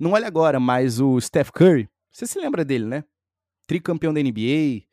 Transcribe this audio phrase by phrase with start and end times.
[0.00, 3.04] não olha agora, mas o Steph Curry, você se lembra dele, né?
[3.66, 4.86] Tricampeão da NBA,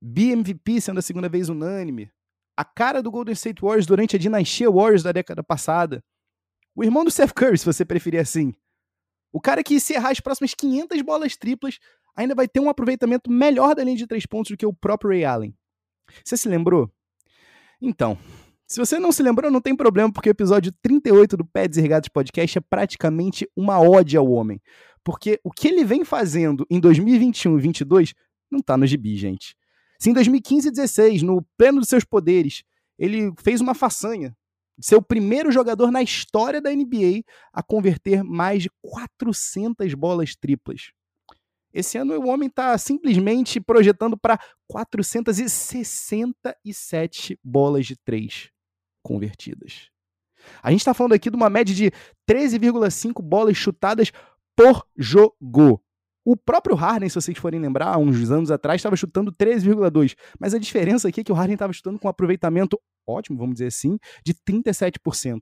[0.00, 2.08] BMVP sendo a segunda vez unânime,
[2.56, 6.02] a cara do Golden State Warriors durante a dinastia Warriors da década passada.
[6.76, 8.54] O irmão do Steph Curry, se você preferir assim.
[9.32, 11.80] O cara que se errar as próximas 500 bolas triplas
[12.14, 15.10] ainda vai ter um aproveitamento melhor da linha de três pontos do que o próprio
[15.10, 15.58] Ray Allen.
[16.24, 16.88] Você se lembrou?
[17.80, 18.16] Então,
[18.66, 22.10] se você não se lembrou, não tem problema, porque o episódio 38 do Peds e
[22.10, 24.60] Podcast é praticamente uma ode ao homem.
[25.04, 28.14] Porque o que ele vem fazendo em 2021 e 2022
[28.50, 29.54] não tá no gibi, gente.
[29.98, 32.62] Se em 2015 e 16, no pleno dos seus poderes,
[32.98, 34.34] ele fez uma façanha
[34.80, 37.22] ser o primeiro jogador na história da NBA
[37.52, 40.90] a converter mais de 400 bolas triplas.
[41.72, 48.53] Esse ano o homem está simplesmente projetando para 467 bolas de três
[49.04, 49.90] convertidas.
[50.62, 51.92] A gente está falando aqui de uma média de
[52.28, 54.10] 13,5 bolas chutadas
[54.56, 55.82] por jogo.
[56.26, 60.16] O próprio Harden, se vocês forem lembrar, uns anos atrás, estava chutando 13,2.
[60.38, 63.54] Mas a diferença aqui é que o Harden estava chutando com um aproveitamento ótimo, vamos
[63.56, 65.40] dizer assim, de 37%.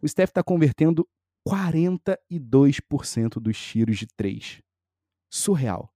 [0.00, 1.06] O Steph está convertendo
[1.46, 4.62] 42% dos tiros de 3.
[5.30, 5.92] Surreal.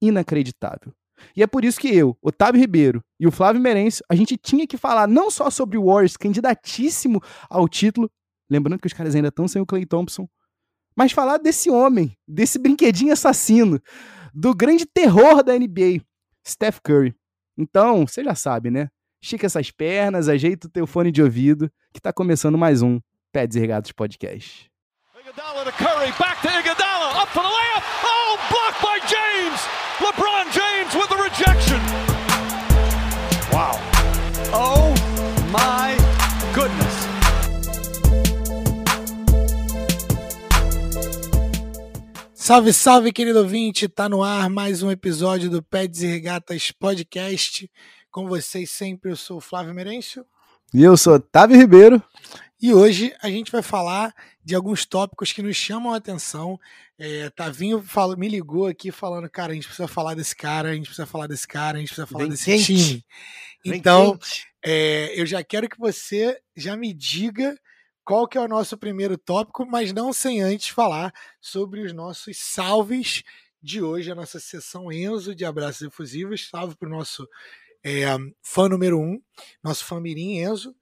[0.00, 0.94] Inacreditável.
[1.36, 4.66] E é por isso que eu, Otávio Ribeiro e o Flávio Merencio, a gente tinha
[4.66, 8.10] que falar não só sobre o Warriors, candidatíssimo ao título,
[8.50, 10.28] lembrando que os caras ainda estão sem o Clay Thompson,
[10.96, 13.80] mas falar desse homem, desse brinquedinho assassino,
[14.32, 16.02] do grande terror da NBA,
[16.46, 17.14] Steph Curry.
[17.56, 18.88] Então, você já sabe, né?
[19.22, 23.00] Estica essas pernas, ajeita o teu fone de ouvido, que tá começando mais um
[23.32, 24.70] Pés e Regatos Podcast.
[25.18, 27.75] Iguodala to Curry, back to Iguodala, up for the layup,
[42.46, 43.88] Salve, salve, querido ouvinte!
[43.88, 47.68] Tá no ar mais um episódio do Peds e Regatas Podcast.
[48.08, 50.24] Com vocês sempre, eu sou o Flávio Merencio.
[50.72, 52.00] E eu sou Otávio Ribeiro.
[52.62, 54.14] E hoje a gente vai falar
[54.44, 56.56] de alguns tópicos que nos chamam a atenção.
[56.96, 60.74] É, Tavinho fala, me ligou aqui falando, cara, a gente precisa falar desse cara, a
[60.74, 62.64] gente precisa falar desse cara, a gente precisa falar Vem desse quente.
[62.64, 63.04] time.
[63.64, 64.16] Vem então,
[64.64, 67.58] é, eu já quero que você já me diga
[68.06, 72.36] qual que é o nosso primeiro tópico, mas não sem antes falar sobre os nossos
[72.36, 73.24] salves
[73.60, 76.48] de hoje, a nossa sessão Enzo de abraços efusivos.
[76.48, 77.28] Salve para o nosso
[77.84, 78.04] é,
[78.40, 79.20] fã número um,
[79.60, 80.72] nosso fã Mirim Enzo.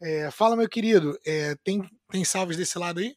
[0.00, 3.14] É, fala, meu querido, é, tem, tem salves desse lado aí?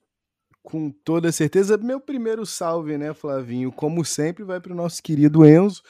[0.62, 1.76] Com toda certeza.
[1.76, 3.72] Meu primeiro salve, né, Flavinho?
[3.72, 5.82] Como sempre, vai para o nosso querido Enzo.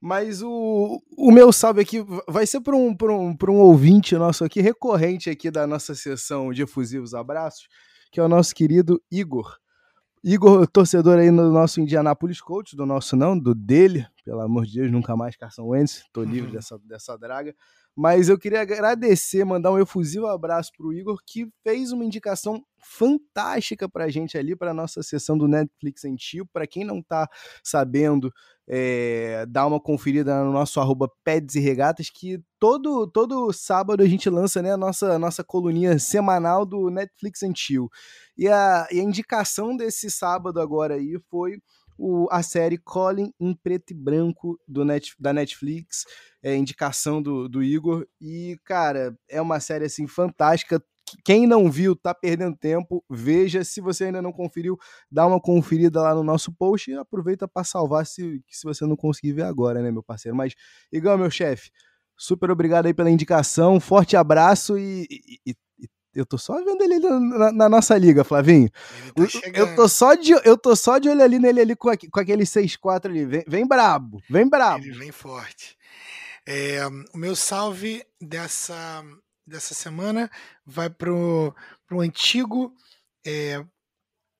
[0.00, 4.60] Mas o, o meu salve aqui vai ser para um, um, um ouvinte nosso aqui,
[4.60, 7.66] recorrente aqui da nossa sessão de efusivos abraços,
[8.12, 9.56] que é o nosso querido Igor.
[10.22, 14.80] Igor, torcedor aí no nosso Indianapolis Colts, do nosso não, do dele, pelo amor de
[14.80, 16.54] Deus, nunca mais Carson Wentz, tô livre uhum.
[16.54, 17.54] dessa, dessa draga.
[17.96, 22.62] Mas eu queria agradecer, mandar um efusivo abraço para o Igor, que fez uma indicação
[22.78, 26.46] fantástica para a gente ali, para nossa sessão do Netflix em Tio.
[26.52, 27.26] Para quem não está
[27.64, 28.30] sabendo,
[28.68, 34.06] é, dá uma conferida no nosso arroba Peds e Regatas, que todo, todo sábado a
[34.06, 37.88] gente lança né, a nossa, nossa coluninha semanal do Netflix Chill.
[38.36, 41.58] E a, e a indicação desse sábado agora aí foi
[41.98, 46.04] o, a série Colin em preto e branco do Net, da Netflix,
[46.42, 48.06] é indicação do, do Igor.
[48.20, 50.82] E, cara, é uma série assim fantástica.
[51.24, 53.04] Quem não viu, tá perdendo tempo.
[53.08, 53.64] Veja.
[53.64, 54.76] Se você ainda não conferiu,
[55.10, 58.96] dá uma conferida lá no nosso post e aproveita para salvar se, se você não
[58.96, 60.36] conseguir ver agora, né, meu parceiro?
[60.36, 60.54] Mas,
[60.92, 61.70] Igor, meu chefe,
[62.16, 63.78] super obrigado aí pela indicação.
[63.80, 65.54] Forte abraço e, e, e
[66.16, 68.70] eu tô só vendo ele na, na nossa liga, Flavinho.
[69.14, 69.22] Tá
[69.54, 72.44] eu, tô só de, eu tô só de olho ali nele ali com, com aquele
[72.44, 73.24] 6-4 ali.
[73.24, 74.84] Vem, vem brabo, vem brabo.
[74.84, 75.76] Ele vem forte.
[76.46, 79.04] É, o meu salve dessa,
[79.46, 80.30] dessa semana
[80.64, 81.54] vai pro,
[81.86, 82.72] pro antigo,
[83.26, 83.62] é,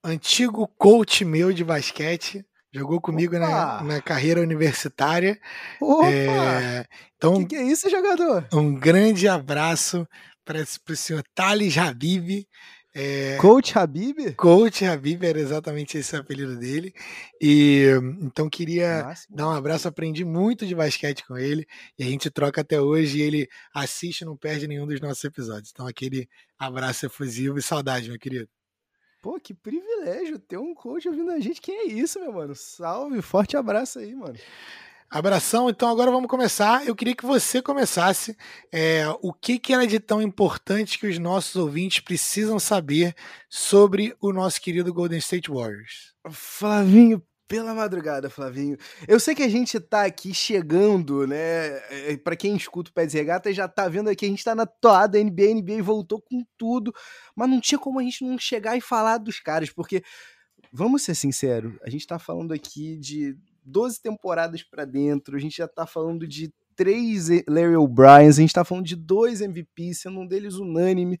[0.03, 2.45] antigo coach meu de basquete.
[2.73, 5.39] Jogou comigo na, na, carreira universitária.
[5.81, 6.09] Opa!
[6.09, 6.85] É,
[7.15, 8.47] então, que, que é isso, jogador?
[8.53, 10.07] Um grande abraço
[10.47, 12.47] para o senhor Thales Habib.
[12.95, 14.33] É, Coach Habib?
[14.35, 16.93] Coach Habib era exatamente esse o apelido dele.
[17.39, 17.89] E
[18.21, 19.35] então queria Máximo.
[19.35, 19.87] dar um abraço.
[19.87, 21.67] Aprendi muito de basquete com ele
[21.99, 23.19] e a gente troca até hoje.
[23.19, 25.69] E ele assiste não perde nenhum dos nossos episódios.
[25.71, 26.27] Então, aquele
[26.57, 28.49] abraço efusivo e saudade, meu querido.
[29.21, 31.59] Pô, que privilégio ter um coach ouvindo a gente.
[31.59, 32.55] Quem é isso, meu mano?
[32.55, 34.37] Salve, forte abraço aí, mano.
[35.09, 36.85] Abração, então agora vamos começar.
[36.85, 38.35] Eu queria que você começasse.
[38.69, 43.15] É, o que, que era de tão importante que os nossos ouvintes precisam saber
[43.49, 46.13] sobre o nosso querido Golden State Warriors?
[46.29, 48.77] Flavinho, pela madrugada, Flavinho.
[49.07, 51.77] Eu sei que a gente tá aqui chegando, né?
[51.89, 54.53] É, para quem escuta o Pé de Regata já tá vendo aqui, a gente tá
[54.53, 56.93] na toada NBA, NBA voltou com tudo,
[57.33, 60.03] mas não tinha como a gente não chegar e falar dos caras, porque,
[60.69, 65.57] vamos ser sinceros, a gente tá falando aqui de 12 temporadas para dentro, a gente
[65.57, 70.19] já tá falando de três Larry O'Brien, a gente tá falando de dois MVPs, sendo
[70.19, 71.19] um deles unânime.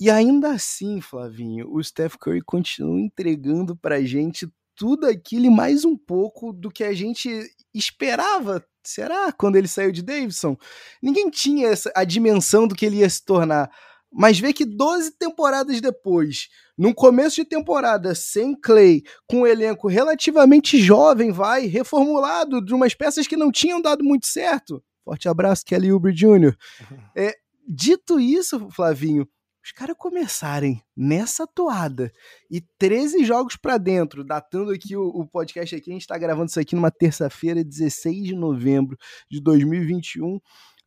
[0.00, 5.84] E ainda assim, Flavinho, o Steph Curry continua entregando pra gente tudo aquilo e mais
[5.84, 7.28] um pouco do que a gente
[7.74, 8.64] esperava.
[8.82, 9.30] Será?
[9.30, 10.56] Quando ele saiu de Davidson?
[11.02, 13.70] Ninguém tinha essa, a dimensão do que ele ia se tornar.
[14.12, 19.86] Mas vê que 12 temporadas depois, num começo de temporada sem Clay, com um elenco
[19.86, 24.82] relativamente jovem, vai, reformulado, de umas peças que não tinham dado muito certo.
[25.04, 26.56] Forte abraço, Kelly Oubre Jr.
[27.16, 27.34] É,
[27.68, 29.28] dito isso, Flavinho,
[29.62, 32.10] os caras começarem nessa toada
[32.50, 36.48] e 13 jogos para dentro, datando aqui o, o, podcast aqui, a gente tá gravando
[36.48, 38.96] isso aqui numa terça-feira, 16 de novembro
[39.30, 40.40] de 2021,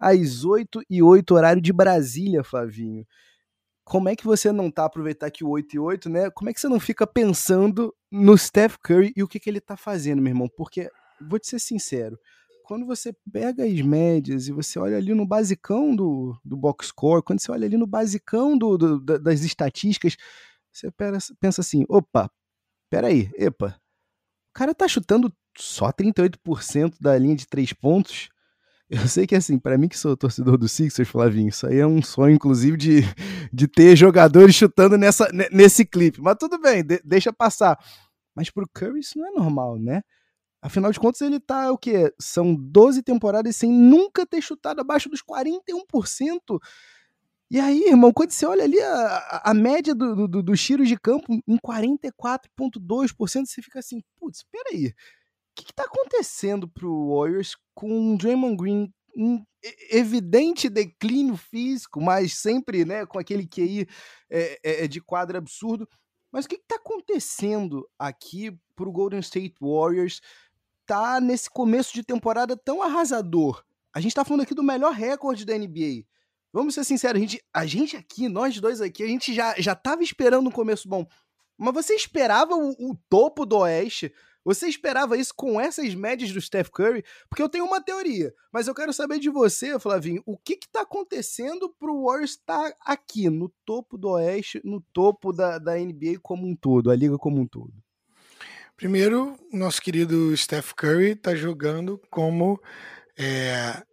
[0.04, 3.06] às 8 e 8 horário de Brasília, Flavinho.
[3.86, 6.30] Como é que você não tá aproveitar que o 8 e 8, né?
[6.30, 9.62] Como é que você não fica pensando no Steph Curry e o que, que ele
[9.62, 10.50] tá fazendo, meu irmão?
[10.58, 10.90] Porque,
[11.22, 12.18] vou te ser sincero,
[12.64, 17.24] quando você pega as médias e você olha ali no basicão do, do box score,
[17.24, 20.16] quando você olha ali no basicão do, do das estatísticas,
[20.72, 20.90] você
[21.40, 22.32] pensa assim, opa,
[22.90, 23.76] peraí, epa,
[24.50, 28.30] o cara tá chutando só 38% da linha de três pontos,
[28.94, 31.88] eu sei que, assim, para mim que sou torcedor do Sixers, Flavinho, isso aí é
[31.88, 33.02] um sonho, inclusive, de,
[33.52, 36.22] de ter jogadores chutando nessa, nesse clipe.
[36.22, 37.76] Mas tudo bem, de, deixa passar.
[38.36, 40.04] Mas pro Curry isso não é normal, né?
[40.62, 42.14] Afinal de contas, ele tá o quê?
[42.20, 46.60] São 12 temporadas sem nunca ter chutado abaixo dos 41%.
[47.50, 50.98] E aí, irmão, quando você olha ali a, a média dos do, do, tiros de
[50.98, 54.94] campo em 44,2%, você fica assim, putz, peraí
[55.56, 59.44] que está acontecendo para o Warriors com o Draymond Green um
[59.92, 63.88] evidente declínio físico, mas sempre né, com aquele QI
[64.30, 65.88] é, é, é, de quadro absurdo.
[66.32, 70.20] Mas o que está acontecendo aqui para o Golden State Warriors
[70.86, 73.64] tá nesse começo de temporada tão arrasador?
[73.94, 76.06] A gente está falando aqui do melhor recorde da NBA.
[76.52, 79.76] Vamos ser sinceros, a gente, a gente aqui, nós dois aqui, a gente já, já
[79.76, 81.06] tava esperando um começo bom.
[81.58, 84.12] Mas você esperava o, o topo do Oeste?
[84.44, 87.04] Você esperava isso com essas médias do Steph Curry?
[87.30, 90.82] Porque eu tenho uma teoria, mas eu quero saber de você, Flavinho, o que está
[90.82, 95.76] acontecendo para o Warriors estar tá aqui, no topo do Oeste, no topo da, da
[95.76, 97.74] NBA como um todo, a liga como um todo?
[98.76, 102.60] Primeiro, nosso querido Steph Curry está jogando como
[103.18, 103.84] é,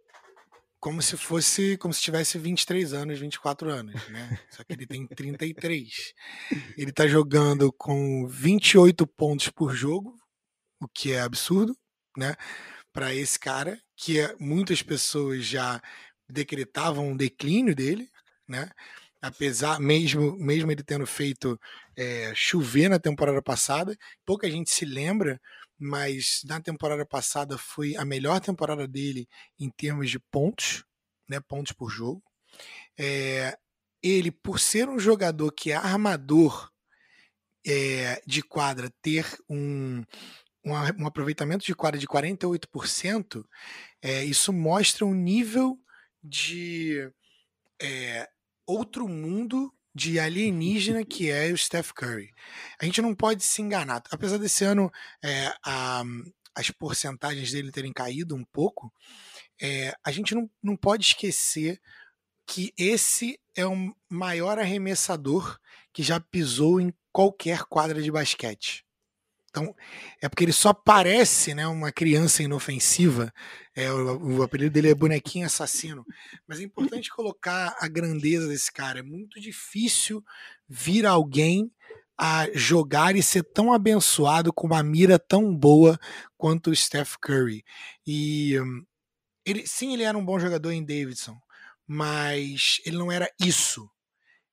[0.81, 4.39] como se fosse, como se tivesse 23 anos, 24 anos, né?
[4.49, 6.13] Só que ele tem 33.
[6.75, 10.17] Ele está jogando com 28 pontos por jogo,
[10.81, 11.77] o que é absurdo,
[12.17, 12.35] né?
[12.91, 15.81] Para esse cara, que é, muitas pessoas já
[16.29, 18.09] decretavam um declínio dele,
[18.47, 18.69] né?
[19.21, 21.59] Apesar, mesmo, mesmo ele tendo feito
[21.95, 23.95] é, chover na temporada passada,
[24.25, 25.39] pouca gente se lembra,
[25.77, 29.27] mas na temporada passada foi a melhor temporada dele
[29.59, 30.83] em termos de pontos,
[31.29, 31.39] né?
[31.39, 32.23] Pontos por jogo.
[32.97, 33.57] É,
[34.01, 36.71] ele, por ser um jogador que é armador
[37.65, 40.03] é, de quadra, ter um,
[40.63, 43.43] um, aproveitamento de quadra de 48%,
[44.01, 45.79] é, isso mostra um nível
[46.23, 47.11] de
[47.81, 48.27] é,
[48.65, 52.29] outro mundo de alienígena que é o Steph Curry.
[52.79, 54.03] A gente não pode se enganar.
[54.11, 54.91] Apesar desse ano
[55.23, 56.03] é, a,
[56.55, 58.93] as porcentagens dele terem caído um pouco,
[59.61, 61.79] é, a gente não, não pode esquecer
[62.47, 65.57] que esse é o maior arremessador
[65.93, 68.85] que já pisou em qualquer quadra de basquete.
[69.51, 69.75] Então,
[70.21, 73.33] é porque ele só parece né, uma criança inofensiva.
[73.75, 76.05] É, o, o, apelido dele é bonequinho assassino.
[76.47, 78.99] Mas é importante colocar a grandeza desse cara.
[78.99, 80.23] É muito difícil
[80.69, 81.69] vir alguém
[82.17, 85.99] a jogar e ser tão abençoado com uma mira tão boa
[86.37, 87.65] quanto o Steph Curry.
[88.07, 88.55] E
[89.45, 91.37] ele, sim, ele era um bom jogador em Davidson,
[91.85, 93.89] mas ele não era isso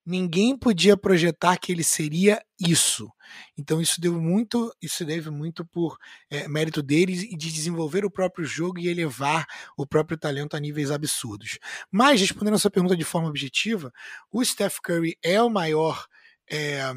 [0.08, 3.12] ninguém podia projetar que ele seria isso.
[3.56, 5.98] Então isso deu muito, isso deve muito por
[6.30, 9.46] é, mérito deles e de desenvolver o próprio jogo e elevar
[9.76, 11.58] o próprio talento a níveis absurdos.
[11.92, 13.92] Mas respondendo a sua pergunta de forma objetiva,
[14.32, 16.06] o Steph Curry é o maior
[16.50, 16.92] é,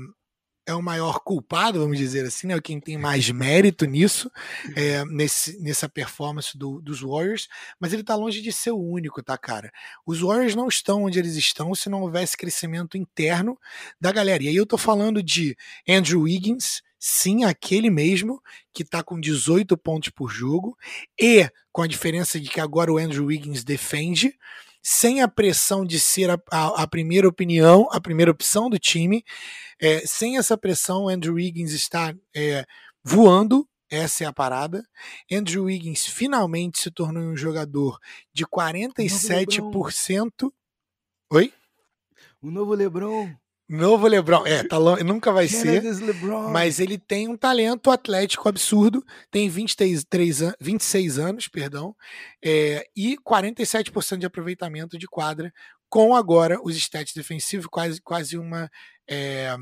[0.72, 2.60] é o maior culpado, vamos dizer assim, né?
[2.60, 4.32] Quem tem mais mérito nisso,
[4.76, 7.48] é, nesse, nessa performance do, dos Warriors,
[7.80, 9.72] mas ele está longe de ser o único, tá, cara?
[10.06, 13.58] Os Warriors não estão onde eles estão se não houvesse crescimento interno
[14.00, 14.44] da galera.
[14.44, 15.56] E aí eu tô falando de
[15.88, 18.42] Andrew Wiggins, sim, aquele mesmo
[18.74, 20.78] que está com 18 pontos por jogo,
[21.20, 24.36] e com a diferença de que agora o Andrew Wiggins defende
[24.82, 29.24] sem a pressão de ser a, a, a primeira opinião, a primeira opção do time.
[29.80, 32.66] É, sem essa pressão, Andrew Wiggins está é,
[33.04, 33.68] voando.
[33.90, 34.84] Essa é a parada.
[35.32, 38.00] Andrew Wiggins finalmente se tornou um jogador
[38.34, 40.52] de 47%.
[41.30, 41.54] Oi?
[42.42, 43.36] O novo LeBron.
[43.72, 44.46] Novo LeBron.
[44.46, 44.98] É, tá long...
[44.98, 45.82] nunca vai ser.
[46.52, 49.02] Mas ele tem um talento atlético absurdo.
[49.32, 50.54] Tem 23, 3 an...
[50.60, 51.96] 26 anos, perdão.
[52.44, 55.54] É, e 47% de aproveitamento de quadra.
[55.88, 58.70] Com agora os stats defensivos, quase, quase uma.
[59.10, 59.56] É,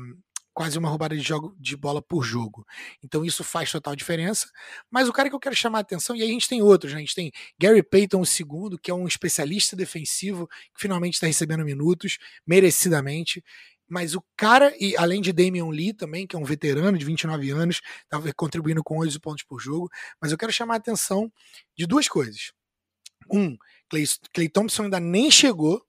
[0.52, 2.66] quase uma roubada de, jogo, de bola por jogo.
[3.04, 4.48] Então isso faz total diferença.
[4.90, 6.92] Mas o cara que eu quero chamar a atenção, e aí a gente tem outros,
[6.92, 6.98] né?
[6.98, 11.28] a gente tem Gary Payton, o segundo, que é um especialista defensivo, que finalmente está
[11.28, 13.42] recebendo minutos, merecidamente
[13.90, 17.50] mas o cara, e além de Damian Lee também, que é um veterano de 29
[17.50, 19.90] anos, estava contribuindo com 11 pontos por jogo,
[20.22, 21.30] mas eu quero chamar a atenção
[21.76, 22.52] de duas coisas.
[23.30, 23.56] Um,
[23.88, 25.84] Clay, Clay Thompson ainda nem chegou,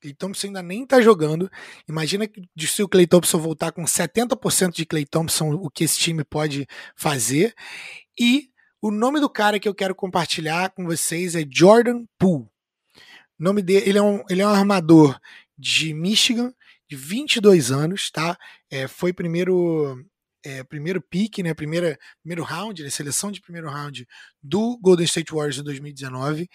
[0.00, 1.50] Clay Thompson ainda nem tá jogando.
[1.88, 5.98] Imagina que se o Clay Thompson voltar com 70% de Clay Thompson, o que esse
[5.98, 7.54] time pode fazer.
[8.18, 8.50] E
[8.82, 12.48] o nome do cara que eu quero compartilhar com vocês é Jordan Poole.
[13.38, 15.18] O nome dele, ele é um, ele é um armador
[15.56, 16.52] de Michigan,
[16.90, 18.36] de 22 anos, tá?
[18.68, 20.04] É, foi primeiro
[20.44, 24.06] é, primeiro pick, né, primeira, primeiro round, né, seleção de primeiro round
[24.42, 26.48] do Golden State Warriors em 2019,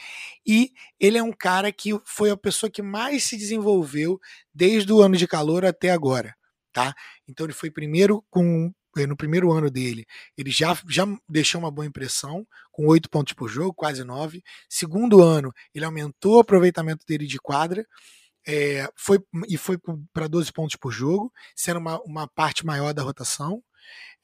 [0.45, 4.19] e ele é um cara que foi a pessoa que mais se desenvolveu
[4.53, 6.35] desde o ano de calor até agora,
[6.73, 6.93] tá?
[7.27, 10.05] Então ele foi primeiro com é, no primeiro ano dele,
[10.37, 14.41] ele já, já deixou uma boa impressão, com oito pontos por jogo, quase nove.
[14.69, 17.85] Segundo ano, ele aumentou o aproveitamento dele de quadra,
[18.47, 19.77] é, foi, e foi
[20.13, 23.63] para 12 pontos por jogo, sendo uma, uma parte maior da rotação.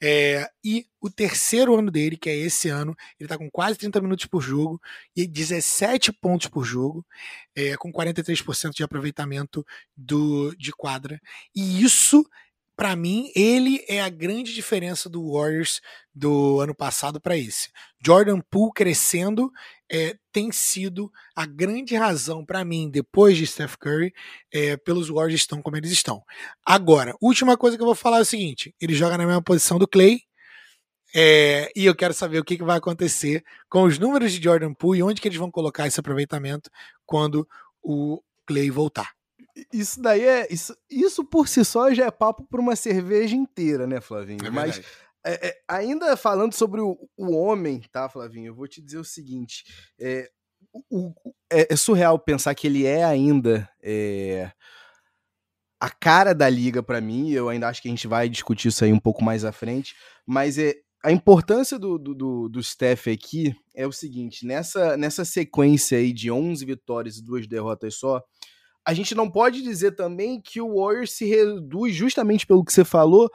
[0.04, 4.00] É, e o terceiro ano dele, que é esse ano, ele está com quase 30
[4.00, 4.80] minutos por jogo
[5.14, 7.06] e 17 pontos por jogo,
[7.54, 9.64] é, com 43% de aproveitamento
[9.96, 11.20] do, de quadra.
[11.54, 12.24] E isso
[12.76, 15.80] para mim, ele é a grande diferença do Warriors
[16.14, 17.70] do ano passado para esse.
[18.04, 19.50] Jordan Poole crescendo
[19.90, 24.12] é, tem sido a grande razão para mim, depois de Steph Curry,
[24.52, 26.22] é, pelos Warriors estão como eles estão.
[26.64, 29.78] Agora, última coisa que eu vou falar é o seguinte: ele joga na mesma posição
[29.78, 30.20] do Clay.
[31.14, 34.72] É, e eu quero saber o que, que vai acontecer com os números de Jordan
[34.72, 36.70] Poole e onde que eles vão colocar esse aproveitamento
[37.04, 37.46] quando
[37.82, 39.10] o Clay voltar.
[39.72, 40.46] Isso daí é.
[40.50, 44.46] Isso, isso por si só já é papo para uma cerveja inteira, né, Flavinho?
[44.46, 44.80] É Mas
[45.24, 48.48] é, é, ainda falando sobre o, o, homem, tá, Flavinho?
[48.48, 49.64] Eu vou te dizer o seguinte:
[50.00, 50.28] é,
[50.90, 51.12] o,
[51.50, 54.50] é, é surreal pensar que ele é ainda é,
[55.80, 57.30] a cara da liga para mim.
[57.30, 59.94] Eu ainda acho que a gente vai discutir isso aí um pouco mais à frente.
[60.26, 65.24] Mas é, a importância do, do, do, do Steph aqui é o seguinte: nessa, nessa
[65.24, 68.22] sequência aí de 11 vitórias e duas derrotas só
[68.84, 72.84] a gente não pode dizer também que o Warriors se reduz justamente pelo que você
[72.84, 73.30] falou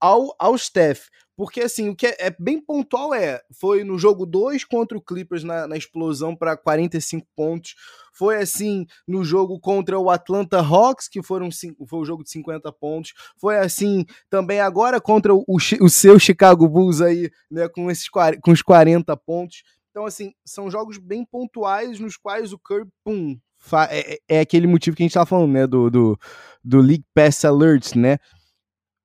[0.00, 1.08] ao, ao Steph.
[1.40, 5.00] Porque, assim, o que é, é bem pontual é: foi no jogo 2 contra o
[5.00, 7.74] Clippers na, na explosão para 45 pontos.
[8.12, 11.48] Foi assim no jogo contra o Atlanta Hawks, que foram,
[11.88, 13.14] foi o jogo de 50 pontos.
[13.38, 18.50] Foi assim também agora contra o, o seu Chicago Bulls aí, né, com, esses, com
[18.50, 19.62] os 40 pontos.
[19.90, 23.38] Então, assim, são jogos bem pontuais nos quais o Curry, pum,
[23.90, 25.66] é, é, é, aquele motivo que a gente tava falando, né?
[25.66, 26.18] Do, do,
[26.64, 28.18] do League Pass Alerts, né?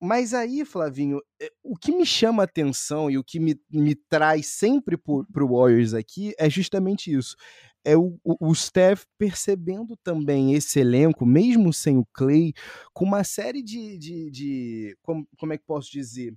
[0.01, 4.47] Mas aí, Flavinho, é, o que me chama atenção e o que me, me traz
[4.47, 7.35] sempre para o Warriors aqui é justamente isso.
[7.83, 12.53] É o, o, o Steph percebendo também esse elenco, mesmo sem o Clay,
[12.93, 13.97] com uma série de.
[13.97, 16.33] de, de como, como é que posso dizer?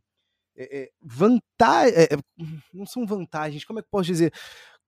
[0.56, 2.08] É, é, vantagem, é,
[2.72, 4.32] não são vantagens, como é que posso dizer?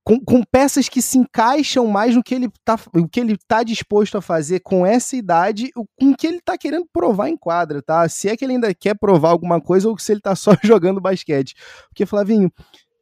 [0.05, 3.63] Com, com, peças que se encaixam mais no que ele tá, o que ele tá
[3.63, 7.83] disposto a fazer com essa idade, com o que ele tá querendo provar em quadra,
[7.83, 8.09] tá?
[8.09, 11.01] Se é que ele ainda quer provar alguma coisa ou se ele tá só jogando
[11.01, 11.55] basquete.
[11.89, 12.51] Porque, Flavinho,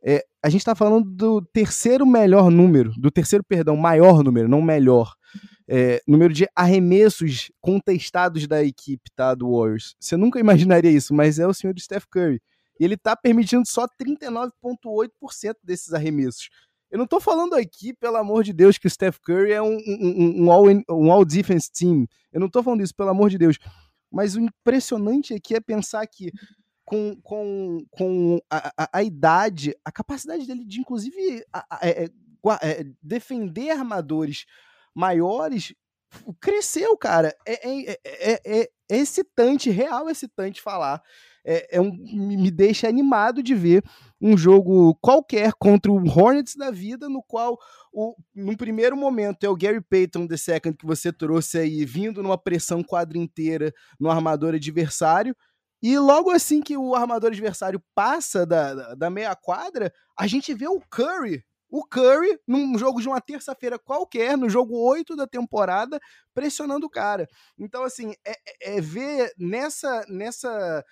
[0.02, 4.62] é, a gente tá falando do terceiro melhor número, do terceiro, perdão, maior número, não
[4.62, 5.14] melhor.
[5.70, 9.34] É, número de arremessos contestados da equipe, tá?
[9.34, 9.94] Do Warriors.
[10.00, 12.40] Você nunca imaginaria isso, mas é o senhor Steph Curry.
[12.80, 16.48] E ele tá permitindo só 39,8% desses arremessos.
[16.90, 19.76] Eu não tô falando aqui, pelo amor de Deus, que o Steph Curry é um,
[19.76, 22.06] um, um, all, um all defense team.
[22.32, 23.58] Eu não tô falando isso, pelo amor de Deus.
[24.10, 26.32] Mas o impressionante aqui é pensar que
[26.84, 32.10] com, com, com a, a, a idade, a capacidade dele de, inclusive, a, é, é,
[32.62, 34.46] é, defender armadores
[34.94, 35.74] maiores
[36.40, 37.36] cresceu, cara.
[37.46, 41.02] É, é, é, é, excitante, real excitante falar.
[41.44, 43.82] É, um, me deixa animado de ver
[44.20, 47.58] um jogo qualquer contra o Hornets da vida, no qual,
[47.92, 52.38] o, no primeiro momento, é o Gary Payton II que você trouxe aí, vindo numa
[52.38, 55.36] pressão quadra inteira no armador adversário,
[55.80, 60.52] e logo assim que o armador adversário passa da, da, da meia quadra, a gente
[60.52, 65.26] vê o Curry o Curry, num jogo de uma terça-feira qualquer, no jogo 8 da
[65.26, 66.00] temporada,
[66.34, 67.28] pressionando o cara.
[67.58, 70.84] Então, assim, é, é, é ver nessa, nessa.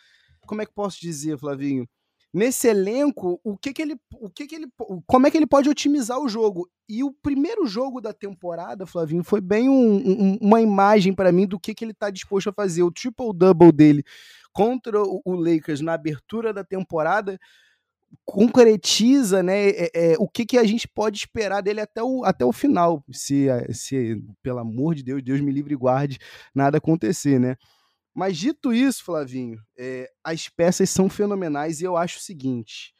[0.47, 1.88] Como é que posso dizer, Flavinho?
[2.33, 3.97] Nesse elenco, o que que ele.
[4.21, 4.66] O que que ele
[5.06, 6.68] como é que ele pode otimizar o jogo?
[6.88, 11.47] E o primeiro jogo da temporada, Flavinho, foi bem um, um, uma imagem para mim
[11.47, 12.83] do que, que ele está disposto a fazer.
[12.83, 14.04] O triple-double dele
[14.52, 17.38] contra o Lakers na abertura da temporada
[18.25, 22.45] concretiza né, é, é, o que, que a gente pode esperar dele até o, até
[22.45, 26.18] o final, se, se, pelo amor de Deus, Deus me livre e guarde,
[26.54, 27.56] nada acontecer, né?
[28.17, 32.95] Mas dito isso, Flavinho, é, as peças são fenomenais e eu acho o seguinte: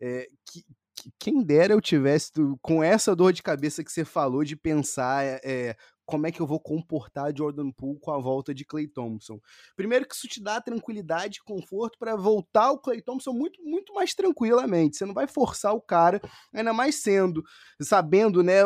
[0.00, 0.64] é, que,
[0.96, 5.24] que, quem dera eu tivesse com essa dor de cabeça que você falou de pensar
[5.24, 9.40] é, como é que eu vou comportar Jordan Poole com a volta de Clay Thompson.
[9.74, 13.92] Primeiro que isso te dá tranquilidade e conforto para voltar o Clay Thompson muito, muito
[13.92, 14.96] mais tranquilamente.
[14.96, 16.20] Você não vai forçar o cara,
[16.54, 17.42] ainda mais sendo,
[17.80, 18.60] sabendo, né,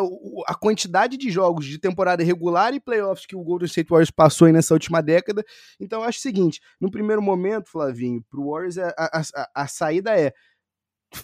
[0.47, 4.47] a quantidade de jogos de temporada regular e playoffs que o Golden State Warriors passou
[4.47, 5.45] aí nessa última década.
[5.81, 9.67] Então eu acho o seguinte, no primeiro momento, Flavinho, pro Warriors a, a, a, a
[9.67, 10.33] saída é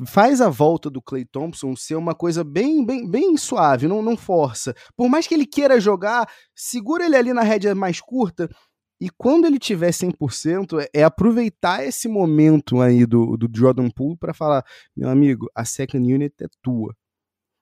[0.06, 4.16] faz a volta do Clay Thompson ser uma coisa bem, bem, bem suave, não, não
[4.16, 4.74] força.
[4.96, 8.48] Por mais que ele queira jogar, segura ele ali na rédea mais curta.
[9.00, 14.16] E quando ele tiver 100%, é, é aproveitar esse momento aí do, do Jordan Poole
[14.16, 14.64] para falar:
[14.96, 16.94] meu amigo, a second unit é tua.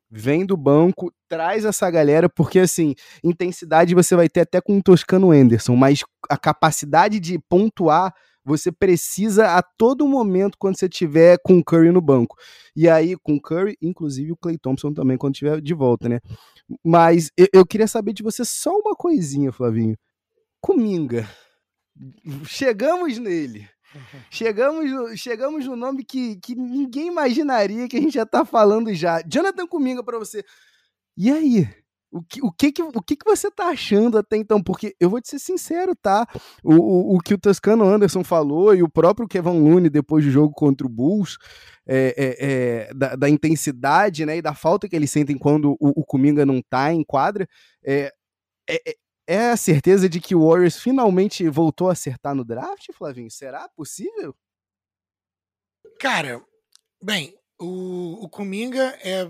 [0.08, 4.82] Vem do banco, traz essa galera, porque assim, intensidade você vai ter até com o
[4.82, 8.14] Toscano Anderson, mas a capacidade de pontuar
[8.44, 12.36] você precisa a todo momento quando você tiver com o Curry no banco.
[12.76, 16.20] E aí, com o Curry, inclusive o Clay Thompson também, quando tiver de volta, né?
[16.85, 19.96] Mas eu, eu queria saber de você só uma coisinha, Flavinho.
[20.61, 21.28] Cominga.
[22.46, 23.68] Chegamos nele.
[24.30, 29.22] Chegamos, chegamos no nome que, que ninguém imaginaria que a gente já tá falando já.
[29.22, 30.44] Jonathan Cominga para você.
[31.16, 31.68] E aí?
[32.14, 34.62] O que, o, que, que, o que, que você tá achando até então?
[34.62, 36.24] Porque eu vou te ser sincero, tá?
[36.62, 40.31] O, o, o que o Toscano Anderson falou e o próprio Kevin Looney depois do
[40.31, 41.37] jogo contra o Bulls,
[41.85, 46.00] é, é, é, da, da, intensidade né, e da falta que eles sentem quando o,
[46.00, 47.48] o Kuminga não tá em quadra,
[47.85, 48.12] é,
[48.70, 48.94] é, é,
[49.27, 53.29] é a certeza de que o Warriors finalmente voltou a acertar no draft, Flavinho?
[53.29, 54.37] Será possível?
[55.98, 56.40] Cara,
[57.03, 59.29] bem, o, o Kuminga é,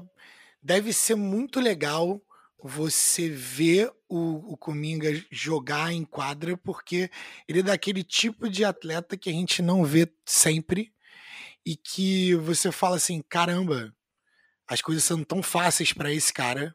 [0.62, 2.20] deve ser muito legal
[2.66, 7.10] você vê o, o Cominga jogar em quadra, porque
[7.46, 10.90] ele é daquele tipo de atleta que a gente não vê sempre
[11.64, 13.94] e que você fala assim: caramba,
[14.66, 16.74] as coisas são tão fáceis para esse cara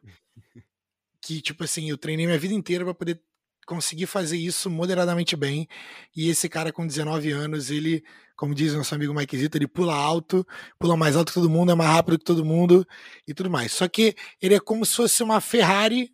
[1.20, 3.20] que, tipo assim, eu treinei minha vida inteira para poder
[3.66, 5.68] conseguir fazer isso moderadamente bem.
[6.14, 8.04] E esse cara com 19 anos, ele
[8.40, 10.46] como diz nosso amigo Mike Zito, ele pula alto,
[10.78, 12.86] pula mais alto que todo mundo, é mais rápido que todo mundo
[13.28, 13.70] e tudo mais.
[13.70, 16.10] Só que ele é como se fosse uma Ferrari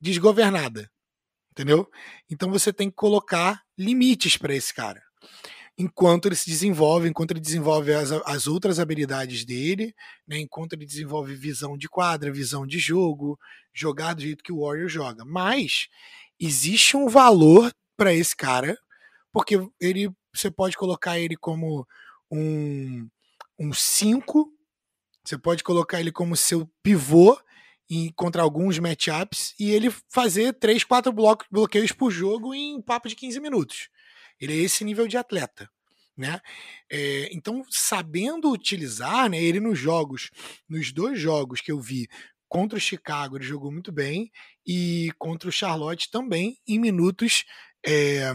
[0.00, 0.90] desgovernada,
[1.52, 1.86] entendeu?
[2.30, 5.02] Então você tem que colocar limites para esse cara.
[5.76, 9.94] Enquanto ele se desenvolve, enquanto ele desenvolve as, as outras habilidades dele,
[10.26, 13.38] né, enquanto ele desenvolve visão de quadra, visão de jogo,
[13.74, 15.26] jogar do jeito que o Warrior joga.
[15.26, 15.88] Mas
[16.40, 18.78] existe um valor para esse cara,
[19.36, 21.86] porque ele você pode colocar ele como
[22.30, 23.10] um 5,
[23.58, 24.50] um cinco,
[25.22, 27.38] você pode colocar ele como seu pivô
[27.86, 31.12] em, contra alguns matchups e ele fazer 3, 4
[31.50, 33.90] bloqueios por jogo em um papo de 15 minutos.
[34.40, 35.68] Ele é esse nível de atleta.
[36.16, 36.40] Né?
[36.90, 40.30] É, então, sabendo utilizar, né, ele nos jogos,
[40.66, 42.08] nos dois jogos que eu vi
[42.48, 44.32] contra o Chicago, ele jogou muito bem,
[44.66, 47.44] e contra o Charlotte também, em minutos,
[47.84, 48.32] é,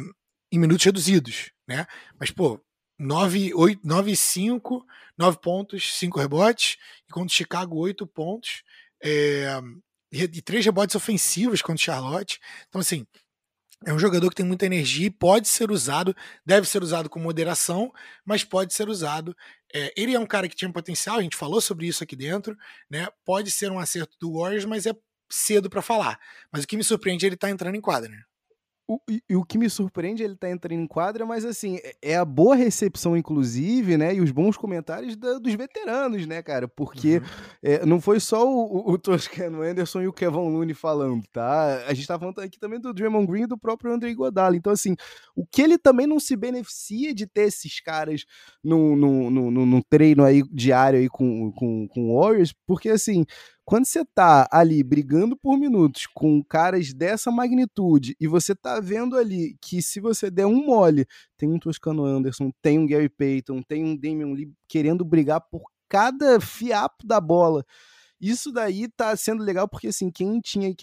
[0.52, 1.88] em minutos reduzidos né?
[2.20, 2.60] Mas, pô,
[3.00, 4.86] 9, 8, 9 5,
[5.18, 8.64] 9 pontos, 5 rebotes, e contra o Chicago, 8 pontos,
[9.04, 9.60] é,
[10.12, 12.40] e 3 rebotes ofensivos contra o Charlotte.
[12.68, 13.08] Então, assim,
[13.86, 17.20] é um jogador que tem muita energia e pode ser usado, deve ser usado com
[17.20, 17.92] moderação,
[18.24, 19.36] mas pode ser usado.
[19.74, 22.56] É, ele é um cara que tinha potencial, a gente falou sobre isso aqui dentro,
[22.90, 23.08] né?
[23.26, 24.94] Pode ser um acerto do Warriors, mas é
[25.32, 26.20] cedo para falar.
[26.52, 28.22] Mas o que me surpreende é ele tá entrando em quadra, né?
[28.96, 29.00] O,
[29.30, 32.26] e, o que me surpreende, ele tá entrando em quadra, mas assim, é, é a
[32.26, 34.16] boa recepção, inclusive, né?
[34.16, 36.68] E os bons comentários da, dos veteranos, né, cara?
[36.68, 37.24] Porque uhum.
[37.64, 41.86] é, não foi só o, o, o Toscano Anderson e o Kevin Looney falando, tá?
[41.88, 44.56] A gente tá falando aqui também do Draymond Green e do próprio André Godala.
[44.56, 44.96] Então, assim,
[45.36, 48.26] o que ele também não se beneficia de ter esses caras
[48.64, 52.90] no, no, no, no, no treino aí diário aí com, com, com o Warriors, porque
[52.90, 53.26] assim,
[53.72, 59.16] quando você tá ali brigando por minutos com caras dessa magnitude e você tá vendo
[59.16, 61.06] ali que se você der um mole,
[61.38, 65.62] tem um Toscano Anderson, tem um Gary Payton, tem um Damian Lee querendo brigar por
[65.88, 67.64] cada fiapo da bola.
[68.20, 70.76] Isso daí tá sendo legal porque, assim, quem tinha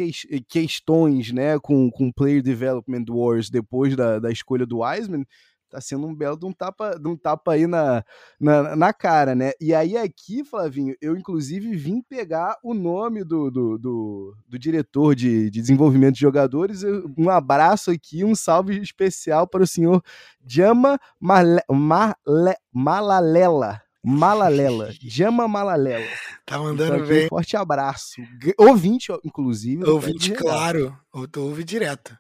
[0.48, 5.27] questões, né, com, com Player Development Wars depois da, da escolha do Wiseman,
[5.68, 8.04] tá sendo um belo de um tapa, de um tapa aí na,
[8.40, 9.52] na, na, cara, né?
[9.61, 15.14] E aí aqui, Flavinho, eu inclusive vim pegar o nome do, do, do, do diretor
[15.14, 16.83] de, de, desenvolvimento de jogadores.
[17.16, 20.02] Um abraço aqui, um salve especial para o senhor
[20.46, 20.98] Jama
[22.72, 23.88] Malalela.
[24.03, 26.07] Malalela, Jama Malalela.
[26.47, 27.27] Tá mandando então, bem.
[27.27, 28.23] Um forte abraço.
[28.57, 29.85] Ouvinte, inclusive.
[29.85, 30.97] Ouvinte, claro.
[31.13, 32.17] Ouve direto.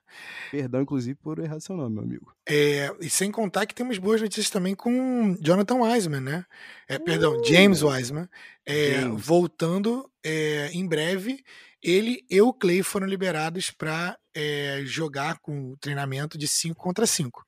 [0.50, 2.32] Perdão, inclusive, por errar seu nome, meu amigo.
[2.48, 6.44] É, e sem contar que temos boas notícias também com Jonathan Wiseman, né?
[6.88, 7.44] É, perdão, uh!
[7.44, 8.28] James Wiseman.
[8.66, 9.24] É, James.
[9.24, 11.42] Voltando é, em breve.
[11.82, 17.06] Ele e o Clay foram liberados para é, jogar com o treinamento de 5 contra
[17.06, 17.46] 5.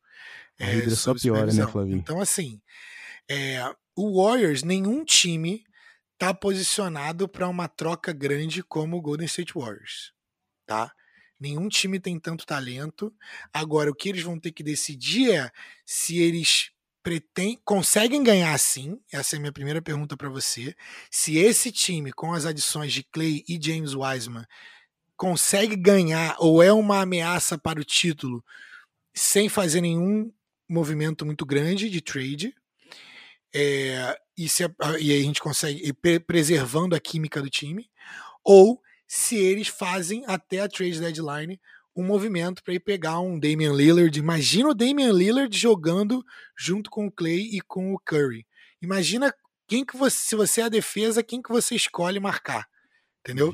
[0.61, 1.97] A é, só piora, né, Flavinho?
[1.97, 2.61] Então, assim,
[3.31, 3.63] é,
[3.95, 5.65] o Warriors, nenhum time
[6.19, 10.13] tá posicionado para uma troca grande como o Golden State Warriors,
[10.67, 10.93] tá?
[11.39, 13.15] Nenhum time tem tanto talento.
[13.53, 15.51] Agora, o que eles vão ter que decidir é
[15.87, 16.71] se eles
[17.65, 19.01] conseguem ganhar sim.
[19.11, 20.75] Essa é a minha primeira pergunta para você.
[21.11, 24.45] Se esse time, com as adições de Clay e James Wiseman,
[25.17, 28.45] consegue ganhar ou é uma ameaça para o título
[29.15, 30.33] sem fazer nenhum
[30.69, 32.55] movimento muito grande de trade,
[33.55, 34.65] é, e, se,
[35.01, 37.91] e aí a gente consegue ir preservando a química do time,
[38.45, 41.61] ou se eles fazem até a trade deadline
[41.97, 44.17] um movimento para ir pegar um Damian Lillard.
[44.19, 46.25] Imagina o Damian Lillard jogando
[46.57, 48.47] junto com o Clay e com o Curry.
[48.81, 49.35] Imagina
[49.69, 52.67] quem que você, se você é a defesa, quem que você escolhe marcar.
[53.21, 53.53] Entendeu?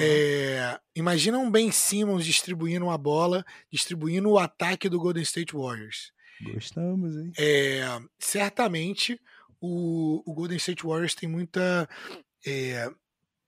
[0.00, 6.12] É, imagina um Ben Simmons distribuindo uma bola, distribuindo o ataque do Golden State Warriors.
[6.40, 7.32] Gostamos, hein?
[7.38, 7.82] É,
[8.18, 9.20] certamente
[9.60, 11.88] o, o, Golden State Warriors tem muita.
[12.46, 12.90] É,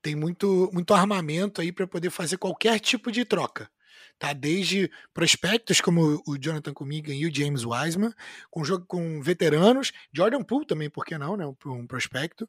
[0.01, 3.71] tem muito, muito armamento aí para poder fazer qualquer tipo de troca.
[4.19, 4.33] Tá?
[4.33, 8.13] Desde prospectos como o Jonathan Comigan e o James Wiseman,
[8.51, 11.45] com, jogo, com veteranos, Jordan Poole também, por que não, né?
[11.67, 12.49] Um prospecto.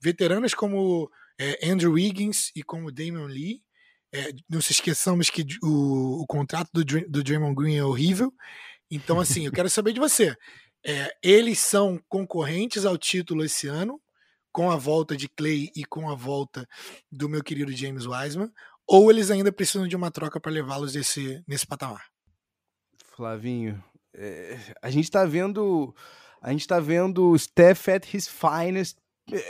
[0.00, 3.62] Veteranos como é, Andrew Wiggins e como Damian Lee.
[4.12, 8.32] É, não se esqueçamos que o, o contrato do, do Draymond Green é horrível.
[8.90, 10.34] Então, assim, eu quero saber de você.
[10.84, 14.00] É, eles são concorrentes ao título esse ano,
[14.52, 16.66] com a volta de Clay e com a volta
[17.10, 18.50] do meu querido James Wiseman,
[18.88, 22.06] ou eles ainda precisam de uma troca para levá-los nesse, nesse patamar?
[23.16, 23.82] Flavinho,
[24.14, 25.94] é, a gente está vendo.
[26.40, 28.98] A gente tá vendo Steph at his finest.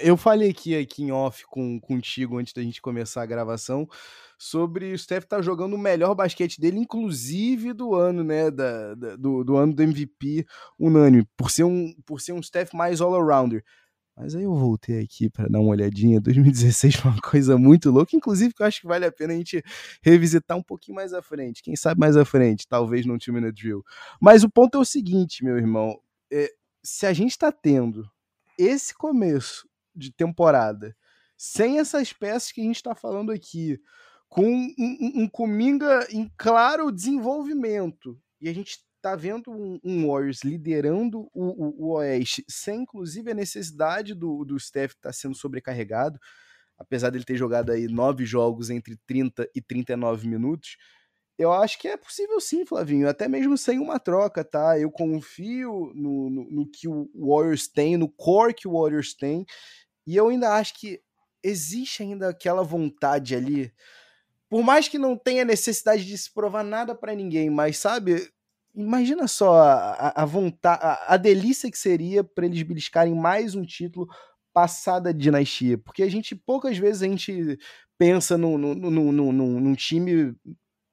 [0.01, 3.87] Eu falei aqui, aqui em off com, contigo antes da gente começar a gravação
[4.39, 8.51] sobre o Steph estar tá jogando o melhor basquete dele, inclusive do ano, né?
[8.51, 10.47] Da, da do, do, ano do MVP
[10.79, 13.63] unânime, por ser um, por ser um Steph mais all-arounder.
[14.17, 16.23] Mas aí eu voltei aqui para dar uma olhadinha.
[16.23, 19.37] 2016 foi uma coisa muito louca, inclusive que eu acho que vale a pena a
[19.37, 19.63] gente
[20.03, 21.63] revisitar um pouquinho mais à frente.
[21.63, 23.85] Quem sabe mais à frente, talvez num time na drill.
[24.19, 26.01] Mas o ponto é o seguinte, meu irmão.
[26.33, 26.51] É,
[26.83, 28.09] se a gente está tendo
[28.59, 30.97] esse começo de temporada
[31.37, 33.79] sem essas peças que a gente está falando aqui,
[34.29, 38.19] com um, um, Cominga em claro desenvolvimento.
[38.41, 43.31] E a gente tá vendo um, um Warriors liderando o, o, o, Oeste, sem inclusive
[43.31, 46.19] a necessidade do, do Steph estar tá sendo sobrecarregado,
[46.79, 50.77] apesar dele ter jogado aí nove jogos entre 30 e 39 minutos.
[51.39, 54.79] Eu acho que é possível sim, Flavinho, até mesmo sem uma troca, tá?
[54.79, 59.45] Eu confio no, no, no que o Warriors tem, no core que o Warriors tem,
[60.07, 61.01] e eu ainda acho que
[61.43, 63.73] existe ainda aquela vontade ali
[64.49, 68.31] por mais que não tenha necessidade de se provar nada para ninguém, mas sabe,
[68.75, 73.65] imagina só a, a vontade, a, a, delícia que seria para eles beliscarem mais um
[73.65, 74.09] título
[74.53, 77.59] passada de dinastia, porque a gente poucas vezes a gente
[77.99, 80.35] pensa num, num, num, num, num time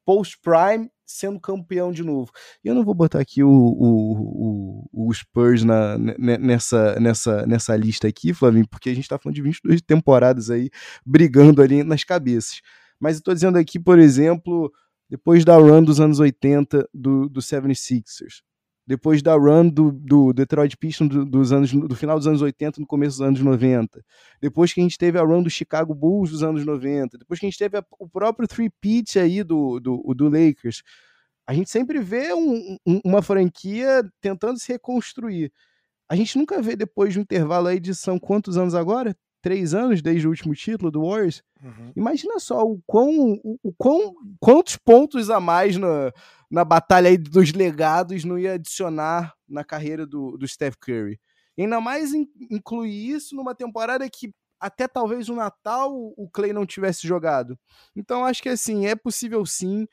[0.06, 2.32] post-prime sendo campeão de novo.
[2.64, 7.76] E eu não vou botar aqui o, o, o, o Spurs na, nessa, nessa, nessa
[7.76, 10.70] lista aqui, Flavinho, porque a gente tá falando de 22 temporadas aí
[11.06, 12.62] brigando ali nas cabeças.
[13.00, 14.72] Mas eu tô dizendo aqui, por exemplo,
[15.10, 18.42] depois da run dos anos 80 do, do 76ers,
[18.86, 22.82] depois da run do, do Detroit Pistons do, dos anos, do final dos anos 80
[22.82, 24.04] no começo dos anos 90,
[24.42, 27.46] depois que a gente teve a run do Chicago Bulls dos anos 90, depois que
[27.46, 30.84] a gente teve a, o próprio three-peat aí do, do, do Lakers,
[31.48, 35.52] a gente sempre vê um, um, uma franquia tentando se reconstruir.
[36.10, 39.16] A gente nunca vê depois de um intervalo aí de são quantos anos agora?
[39.44, 41.44] três anos desde o último título do Warriors.
[41.62, 41.92] Uhum.
[41.98, 46.14] Imagina só o quão, o, o quão, quantos pontos a mais na,
[46.54, 51.20] na batalha aí dos legados não ia adicionar na carreira do, do Steph Curry.
[51.58, 56.54] E ainda mais in, incluir isso numa temporada que até talvez o Natal o Clay
[56.54, 57.58] não tivesse jogado.
[57.96, 59.88] Então acho que assim, é possível sim.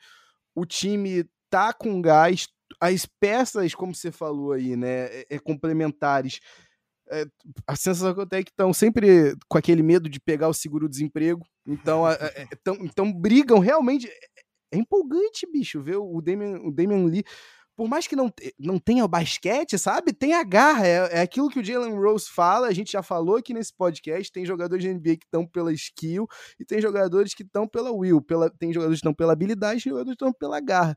[0.53, 2.47] O time tá com gás,
[2.79, 6.39] as peças, como você falou aí, né, é, é complementares
[7.09, 7.25] é,
[7.67, 10.53] a sensação que eu tenho é que estão sempre com aquele medo de pegar o
[10.53, 11.43] seguro-desemprego.
[11.67, 14.07] Então, é, então, então brigam realmente.
[14.71, 17.23] É, é empolgante, bicho, ver o Damian, o Damian Lee.
[17.75, 20.13] Por mais que não, não tenha o basquete, sabe?
[20.13, 20.85] Tem a garra.
[20.85, 22.67] É, é aquilo que o Jalen Rose fala.
[22.67, 24.31] A gente já falou aqui nesse podcast.
[24.31, 26.27] Tem jogadores de NBA que estão pela skill
[26.59, 28.21] e tem jogadores que estão pela will.
[28.21, 30.95] Pela, tem jogadores que estão pela habilidade e jogadores que estão pela garra.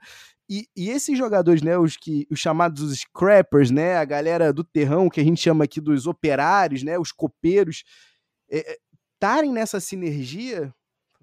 [0.51, 4.63] E, e, esses jogadores, né, os que os chamados os scrappers, né, a galera do
[4.63, 7.83] terrão que a gente chama aqui dos operários, né, os copeiros,
[9.15, 10.75] estarem é, nessa sinergia,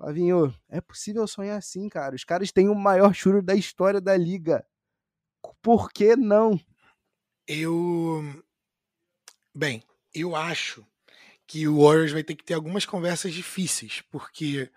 [0.01, 2.15] Flavinho, é possível sonhar assim, cara.
[2.15, 4.65] Os caras têm o maior churro da história da liga.
[5.61, 6.59] Por que não?
[7.47, 8.43] Eu
[9.55, 10.83] bem, eu acho
[11.45, 14.71] que o Warriors vai ter que ter algumas conversas difíceis, porque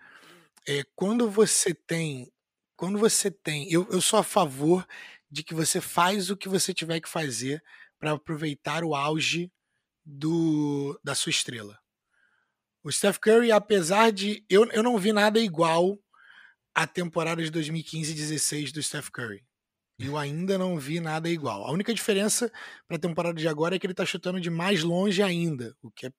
[0.67, 2.31] é, quando você tem
[2.77, 3.71] quando você tem.
[3.71, 4.85] Eu, eu sou a favor
[5.31, 7.63] de que você faz o que você tiver que fazer
[7.97, 9.51] para aproveitar o auge
[10.05, 11.79] do, da sua estrela.
[12.85, 14.45] O Steph Curry, apesar de.
[14.47, 15.97] Eu, eu não vi nada igual
[16.71, 19.43] à temporada de 2015 e 16 do Steph Curry.
[19.97, 21.65] Eu ainda não vi nada igual.
[21.65, 22.51] A única diferença
[22.87, 25.89] para a temporada de agora é que ele está chutando de mais longe ainda, o
[25.89, 26.11] que é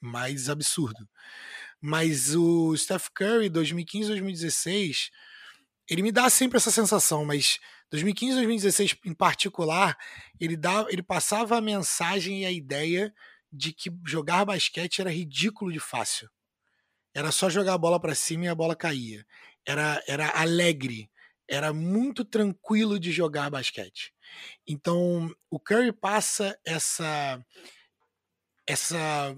[0.00, 1.06] mais absurdo.
[1.78, 5.10] Mas o Steph Curry, 2015 2016
[5.90, 7.58] ele me dá sempre essa sensação, mas
[7.90, 9.94] 2015 2016 em particular,
[10.40, 13.12] ele, dá, ele passava a mensagem e a ideia
[13.54, 16.28] de que jogar basquete era ridículo de fácil.
[17.14, 19.24] Era só jogar a bola para cima e a bola caía.
[19.64, 21.10] Era, era alegre,
[21.48, 24.12] era muito tranquilo de jogar basquete.
[24.66, 27.40] Então, o Curry passa essa
[28.66, 29.36] essa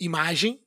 [0.00, 0.58] imagem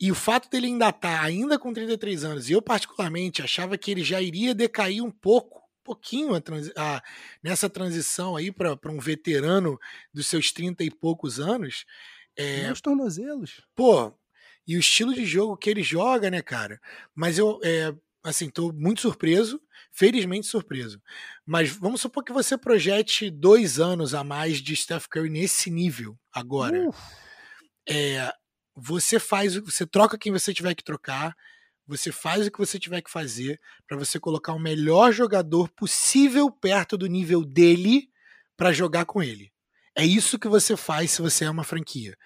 [0.00, 3.78] e o fato dele ainda estar tá ainda com 33 anos, e eu particularmente achava
[3.78, 7.02] que ele já iria decair um pouco, pouquinho a transi a,
[7.42, 9.78] nessa transição aí para um veterano
[10.12, 11.84] dos seus 30 e poucos anos.
[12.36, 13.62] É, os tornozelos.
[13.76, 14.12] Pô,
[14.66, 16.80] e o estilo de jogo que ele joga, né, cara?
[17.14, 17.94] Mas eu, é,
[18.24, 19.60] assim, tô muito surpreso,
[19.92, 21.00] felizmente surpreso.
[21.44, 26.18] Mas vamos supor que você projete dois anos a mais de Steph Curry nesse nível
[26.32, 26.88] agora.
[27.88, 28.32] É,
[28.74, 31.36] você faz, você troca quem você tiver que trocar,
[31.86, 36.50] você faz o que você tiver que fazer para você colocar o melhor jogador possível
[36.50, 38.08] perto do nível dele
[38.56, 39.52] para jogar com ele.
[39.96, 42.16] É isso que você faz se você é uma franquia.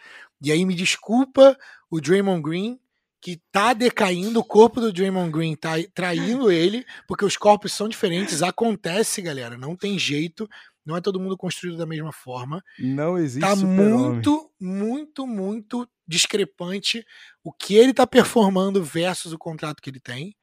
[0.41, 1.59] E aí me desculpa
[1.91, 2.81] o Draymond Green
[3.21, 7.89] que tá decaindo, o corpo do Draymond Green tá traindo ele, porque os corpos são
[7.89, 10.49] diferentes, acontece, galera, não tem jeito.
[10.89, 12.65] Não é todo mundo construído da mesma forma.
[12.79, 13.47] Não existe.
[13.47, 17.05] Tá muito, muito, muito discrepante
[17.45, 20.35] o que ele tá performando versus o contrato que ele tem.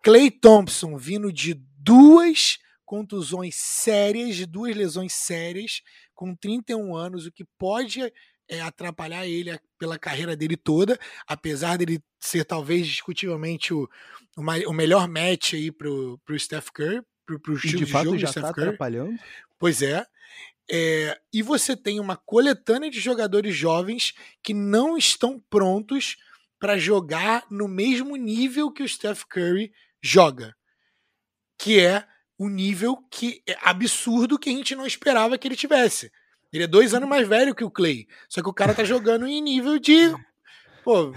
[0.00, 5.82] Clay Thompson vindo de duas contusões sérias, de duas lesões sérias,
[6.14, 8.00] com 31 anos, o que pode
[8.48, 13.88] é, atrapalhar ele pela carreira dele toda, apesar dele ser talvez discutivelmente o,
[14.36, 18.18] o, melhor match aí pro, pro Steph Curry, pro, pro estilo de, de fato, jogo
[18.18, 18.66] já do Steph tá Curry.
[18.68, 19.18] atrapalhando.
[19.58, 20.04] Pois é.
[20.70, 21.20] é.
[21.32, 26.16] E você tem uma coletânea de jogadores jovens que não estão prontos
[26.58, 30.56] para jogar no mesmo nível que o Steph Curry joga.
[31.58, 32.04] Que é
[32.38, 36.10] o nível que é absurdo que a gente não esperava que ele tivesse.
[36.52, 38.08] Ele é dois anos mais velho que o Clay.
[38.28, 40.10] Só que o cara tá jogando em nível de.
[40.82, 41.12] Pô,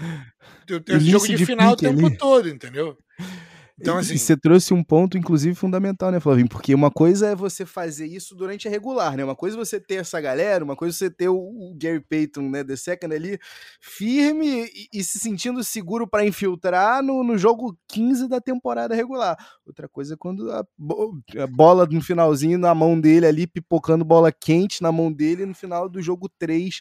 [1.00, 2.18] jogo de, de final o tempo ali.
[2.18, 2.96] todo, entendeu?
[3.84, 4.14] Então, assim...
[4.14, 6.48] E você trouxe um ponto, inclusive, fundamental, né, Flavinho?
[6.48, 9.22] Porque uma coisa é você fazer isso durante a regular, né?
[9.22, 12.48] Uma coisa é você ter essa galera, uma coisa é você ter o, Gary Payton,
[12.48, 13.38] né, The Second ali,
[13.80, 19.36] firme e, e se sentindo seguro para infiltrar no, no jogo 15 da temporada regular.
[19.66, 24.32] Outra coisa é quando a, a, bola no finalzinho na mão dele ali, pipocando bola
[24.32, 26.80] quente na mão dele no final do jogo 3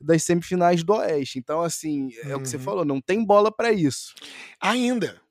[0.00, 1.38] das semifinais do Oeste.
[1.38, 2.36] Então, assim, é uhum.
[2.36, 2.62] o que você uhum.
[2.62, 4.14] falou, não tem bola para isso.
[4.60, 5.23] Ainda.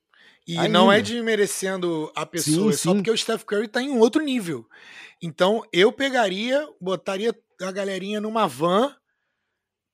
[0.46, 0.68] E Ainda.
[0.68, 2.96] não é desmerecendo a pessoa, sim, é só sim.
[2.96, 4.66] porque o Steph Curry tá em um outro nível.
[5.22, 8.94] Então eu pegaria, botaria a galerinha numa van.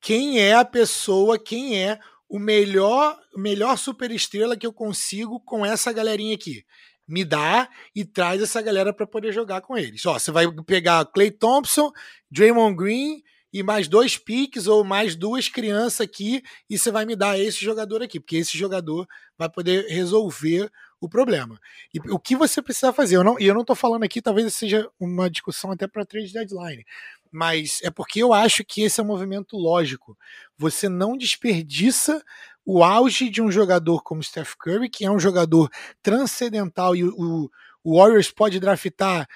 [0.00, 5.92] Quem é a pessoa, quem é o melhor, melhor superestrela que eu consigo com essa
[5.92, 6.64] galerinha aqui?
[7.06, 10.04] Me dá e traz essa galera para poder jogar com eles.
[10.06, 11.92] Ó, você vai pegar Clay Thompson,
[12.30, 17.16] Draymond Green e mais dois piques ou mais duas crianças aqui e você vai me
[17.16, 21.58] dar esse jogador aqui, porque esse jogador vai poder resolver o problema.
[21.92, 23.16] E o que você precisa fazer?
[23.16, 26.32] Eu não, e eu não estou falando aqui, talvez seja uma discussão até para trade
[26.32, 26.84] deadline,
[27.32, 30.16] mas é porque eu acho que esse é um movimento lógico.
[30.58, 32.22] Você não desperdiça
[32.64, 35.70] o auge de um jogador como Steph Curry, que é um jogador
[36.02, 37.50] transcendental e o,
[37.82, 39.26] o Warriors pode draftar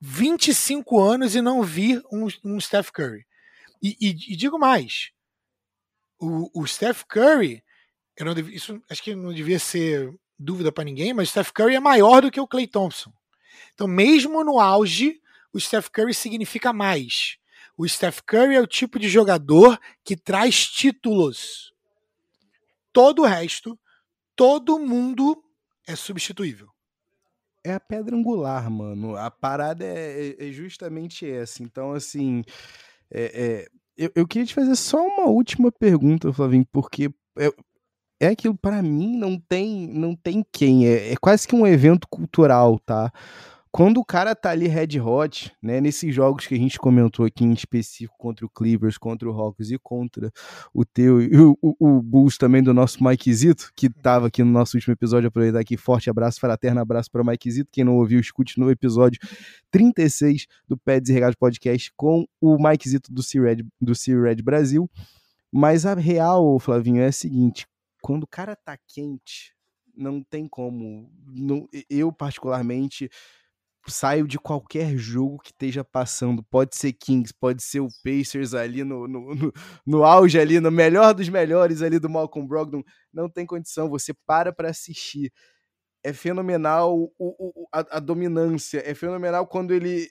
[0.00, 3.24] 25 anos e não vir um, um Steph Curry.
[3.82, 5.10] E, e, e digo mais:
[6.18, 7.62] o, o, Steph Curry,
[8.52, 12.22] isso acho que não devia ser dúvida para ninguém, mas o Steph Curry é maior
[12.22, 13.12] do que o Clay Thompson.
[13.74, 15.20] Então, mesmo no auge,
[15.52, 17.36] o Steph Curry significa mais.
[17.76, 21.72] O Steph Curry é o tipo de jogador que traz títulos.
[22.92, 23.78] Todo o resto,
[24.36, 25.42] todo mundo
[25.86, 26.68] é substituível.
[27.64, 29.16] É a pedra angular, mano.
[29.16, 31.62] A parada é, é justamente essa.
[31.62, 32.44] Então, assim,
[33.12, 37.52] é, é, eu, eu, queria te fazer só uma última pergunta, Flavinho, porque é,
[38.20, 42.08] é aquilo para mim não tem não tem quem é, é quase que um evento
[42.08, 43.12] cultural, tá?
[43.72, 47.42] Quando o cara tá ali red hot, né, nesses jogos que a gente comentou aqui
[47.42, 50.30] em específico contra o Clippers, contra o Hawks e contra
[50.74, 54.44] o teu e o, o, o Bulls também do nosso Mike Zito, que tava aqui
[54.44, 57.82] no nosso último episódio, aproveitar aqui, forte abraço, fraterno abraço para o Mike Zito, quem
[57.82, 59.18] não ouviu, escute no episódio
[59.70, 64.88] 36 do Pé Desregado Podcast com o Mike Zito do C-Red, do C-Red Brasil,
[65.50, 67.66] mas a real, Flavinho, é a seguinte,
[68.02, 69.54] quando o cara tá quente,
[69.96, 73.08] não tem como, não, eu particularmente
[73.90, 76.42] saio de qualquer jogo que esteja passando.
[76.42, 79.52] Pode ser Kings, pode ser o Pacers ali no, no, no,
[79.86, 82.82] no auge, ali, no melhor dos melhores ali do Malcolm Brogdon.
[83.12, 85.32] Não tem condição, você para para assistir.
[86.04, 90.08] É fenomenal o, o, a, a, dominância, é fenomenal quando ele,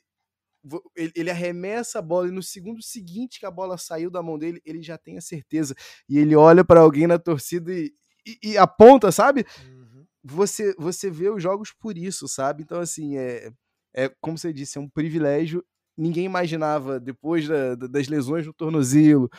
[0.95, 4.37] ele, ele arremessa a bola e no segundo seguinte que a bola saiu da mão
[4.37, 5.75] dele, ele já tem a certeza.
[6.07, 7.93] E ele olha para alguém na torcida e,
[8.25, 9.45] e, e aponta, sabe?
[9.65, 9.80] Hum
[10.23, 12.63] você você vê os jogos por isso, sabe?
[12.63, 13.51] Então, assim, é,
[13.93, 15.63] é como você disse, é um privilégio.
[15.97, 19.29] Ninguém imaginava, depois da, das lesões no tornozelo,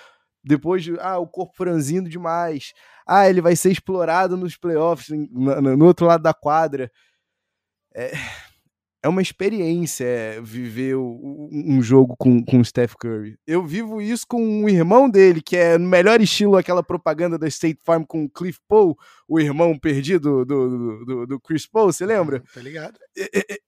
[0.45, 2.73] depois de ah, o corpo franzindo demais,
[3.07, 6.91] ah, ele vai ser explorado nos playoffs, no, no outro lado da quadra.
[7.95, 8.13] É,
[9.03, 13.37] é uma experiência é, viver o, um jogo com, com o Steph Curry.
[13.45, 17.49] Eu vivo isso com o irmão dele, que é no melhor estilo aquela propaganda da
[17.49, 21.93] State Farm com o Cliff Paul, o irmão perdido do, do, do, do Chris Paul,
[21.93, 22.45] você lembra?
[22.55, 22.99] Tá ligado?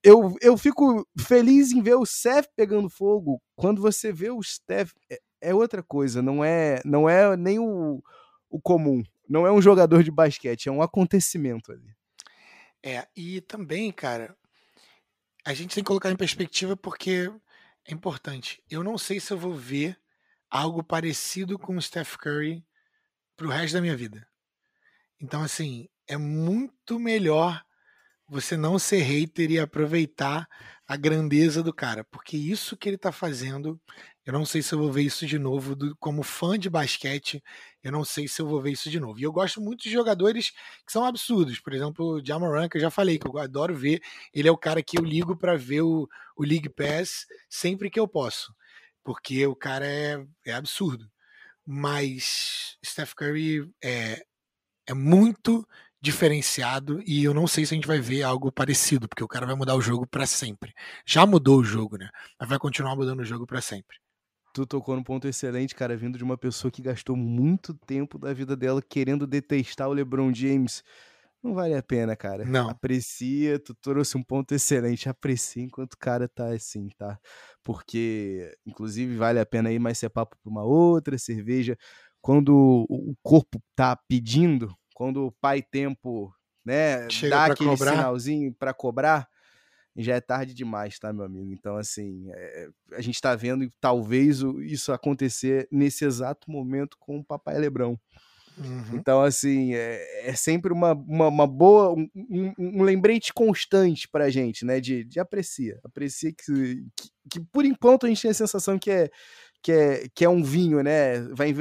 [0.01, 3.41] Eu, eu fico feliz em ver o Steph pegando fogo.
[3.55, 8.01] Quando você vê o Steph, é, é outra coisa, não é, não é nem o,
[8.49, 9.03] o comum.
[9.27, 11.93] Não é um jogador de basquete, é um acontecimento ali.
[12.81, 14.35] É, e também, cara,
[15.45, 17.31] a gente tem que colocar em perspectiva porque
[17.87, 18.61] é importante.
[18.69, 19.97] Eu não sei se eu vou ver
[20.49, 22.65] algo parecido com o Steph Curry
[23.37, 24.27] pro resto da minha vida.
[25.21, 27.63] Então, assim, é muito melhor
[28.27, 30.47] você não ser hater e aproveitar
[30.87, 33.79] a grandeza do cara, porque isso que ele tá fazendo,
[34.25, 35.75] eu não sei se eu vou ver isso de novo.
[35.75, 37.43] Do, como fã de basquete,
[37.83, 39.19] eu não sei se eu vou ver isso de novo.
[39.19, 41.59] E eu gosto muito de jogadores que são absurdos.
[41.59, 44.01] Por exemplo, o Jamoran, que eu já falei, que eu adoro ver.
[44.33, 47.99] Ele é o cara que eu ligo para ver o, o League Pass sempre que
[47.99, 48.53] eu posso.
[49.03, 51.07] Porque o cara é, é absurdo.
[51.65, 54.23] Mas Steph Curry é,
[54.87, 55.67] é muito
[56.01, 59.45] diferenciado e eu não sei se a gente vai ver algo parecido, porque o cara
[59.45, 60.73] vai mudar o jogo para sempre.
[61.05, 62.09] Já mudou o jogo, né?
[62.39, 63.97] Mas vai continuar mudando o jogo para sempre.
[64.55, 68.33] Tu tocou num ponto excelente, cara, vindo de uma pessoa que gastou muito tempo da
[68.33, 70.81] vida dela querendo detestar o LeBron James.
[71.43, 72.45] Não vale a pena, cara.
[72.45, 72.69] Não.
[72.69, 75.09] Aprecia, tu trouxe um ponto excelente.
[75.09, 77.19] Aprecia enquanto o cara tá assim, tá?
[77.65, 81.77] Porque, inclusive, vale a pena ir mais ser papo pra uma outra cerveja.
[82.21, 87.91] Quando o corpo tá pedindo, quando o pai tempo, né, Chega dá aquele cobrar.
[87.91, 89.27] sinalzinho para cobrar,
[89.95, 91.51] já é tarde demais, tá, meu amigo?
[91.53, 97.23] Então, assim, é, a gente tá vendo talvez isso acontecer nesse exato momento com o
[97.23, 97.99] papai Lebrão.
[98.57, 98.83] Uhum.
[98.93, 104.29] Então, assim, é, é sempre uma, uma, uma boa, um, um, um, lembrete constante pra
[104.29, 104.79] gente, né?
[104.79, 105.79] De, de aprecia.
[105.83, 109.09] Aprecia que, que, que, por enquanto, a gente tem a sensação que é,
[109.61, 111.21] que é, que é um vinho, né?
[111.33, 111.53] Vai,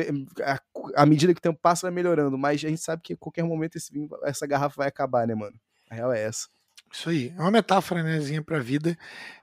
[0.94, 3.42] à medida que o tempo passa, vai melhorando, mas a gente sabe que a qualquer
[3.44, 5.58] momento esse vinho, essa garrafa vai acabar, né, mano?
[5.90, 6.48] A real é essa.
[6.94, 8.96] Isso aí, é uma metáfora, né, para a vida.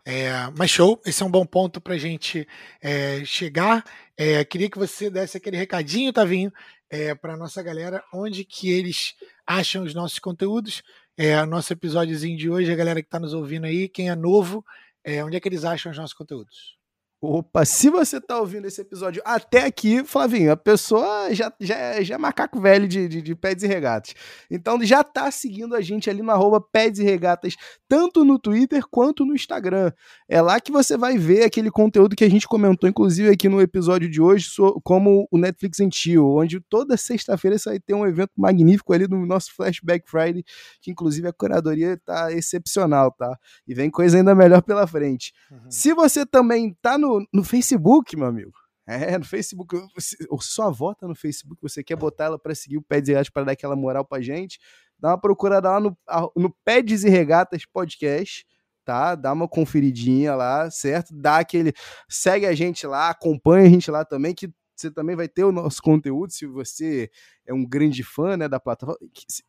[0.06, 2.48] É, mas show, esse é um bom ponto para a gente
[2.82, 3.84] é, chegar.
[4.16, 6.50] É, queria que você desse aquele recadinho, Tavinho,
[6.90, 10.82] é, para nossa galera, onde que eles acham os nossos conteúdos.
[11.18, 14.66] É, nosso episódiozinho de hoje, a galera que está nos ouvindo aí, quem é novo,
[15.04, 16.78] é, onde é que eles acham os nossos conteúdos?
[17.24, 22.16] Opa, se você tá ouvindo esse episódio até aqui, Flavinho, a pessoa já, já, já
[22.16, 24.16] é macaco velho de, de, de Peds e Regatas.
[24.50, 27.54] Então já tá seguindo a gente ali no arroba Peds e Regatas,
[27.88, 29.92] tanto no Twitter quanto no Instagram.
[30.28, 33.62] É lá que você vai ver aquele conteúdo que a gente comentou, inclusive aqui no
[33.62, 34.48] episódio de hoje,
[34.84, 39.28] como o Netflix Chill, onde toda sexta-feira você vai ter um evento magnífico ali no
[39.28, 40.44] nosso Flashback Friday,
[40.82, 43.38] que inclusive a curadoria tá excepcional, tá?
[43.68, 45.32] E vem coisa ainda melhor pela frente.
[45.52, 45.70] Uhum.
[45.70, 48.54] Se você também tá no no, Facebook, meu amigo.
[48.88, 49.76] É, no Facebook.
[50.30, 53.12] Ou sua avó tá no Facebook, você quer botar ela para seguir o Pés e
[53.12, 54.60] Regatas para dar aquela moral pra gente,
[55.00, 55.98] dá uma procurada lá no,
[56.36, 58.46] no Pés e Regatas Podcast,
[58.84, 59.16] tá?
[59.16, 61.14] Dá uma conferidinha lá, certo?
[61.14, 61.74] Dá aquele.
[62.10, 65.52] Segue a gente lá, acompanha a gente lá também, que você também vai ter o
[65.52, 67.10] nosso conteúdo, se você
[67.46, 69.00] é um grande fã né, da plataforma.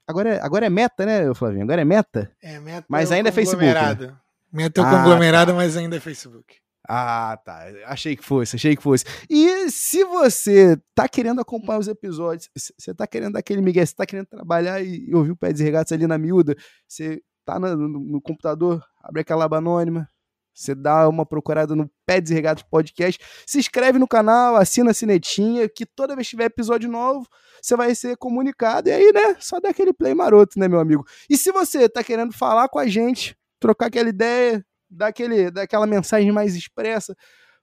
[0.06, 1.62] Agora é, agora é meta, né, Flavinho?
[1.64, 2.30] Agora é meta?
[2.42, 2.86] É meta.
[2.88, 3.64] Mas ainda é Facebook.
[3.64, 4.16] Né?
[4.52, 5.56] Meta é o ah, conglomerado, tá.
[5.56, 6.61] mas ainda é Facebook.
[6.88, 7.66] Ah, tá.
[7.86, 9.04] Achei que fosse, achei que fosse.
[9.30, 14.04] E se você tá querendo acompanhar os episódios, você tá querendo aquele migué, você tá
[14.04, 16.56] querendo trabalhar e, ouvir o pé de regatas ali na miúda,
[16.88, 20.08] você tá no, no, computador, abre aquela aba anônima,
[20.54, 24.94] você dá uma procurada no Pé de Regatas Podcast, se inscreve no canal, assina a
[24.94, 27.26] sinetinha, que toda vez que tiver episódio novo,
[27.60, 28.88] você vai ser comunicado.
[28.88, 31.04] E aí, né, só dá aquele play maroto, né, meu amigo?
[31.30, 36.30] E se você tá querendo falar com a gente, trocar aquela ideia, daquele, daquela mensagem
[36.30, 37.16] mais expressa.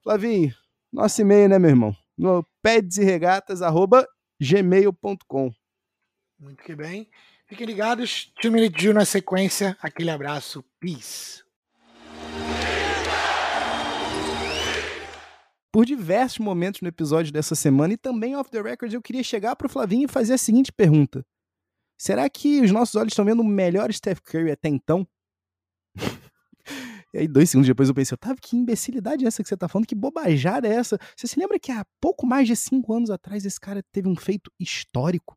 [0.03, 0.51] Flavinho,
[0.91, 1.95] nosso e-mail, né, meu irmão?
[2.17, 5.51] No pedsregatas.gmail.com.
[6.39, 7.09] Muito que bem.
[7.47, 8.31] Fiquem ligados.
[8.41, 9.77] Two Minute Jill na sequência.
[9.81, 10.63] Aquele abraço.
[10.79, 11.43] Peace.
[15.71, 19.55] Por diversos momentos no episódio dessa semana e também off the record, eu queria chegar
[19.55, 21.25] para o Flavinho e fazer a seguinte pergunta:
[21.97, 25.07] Será que os nossos olhos estão vendo o melhor Steph Curry até então?
[27.13, 29.67] E aí, dois segundos depois, eu pensei, Otávio, que imbecilidade é essa que você tá
[29.67, 29.87] falando?
[29.87, 30.97] Que bobajada é essa?
[31.15, 34.15] Você se lembra que há pouco mais de cinco anos atrás esse cara teve um
[34.15, 35.35] feito histórico?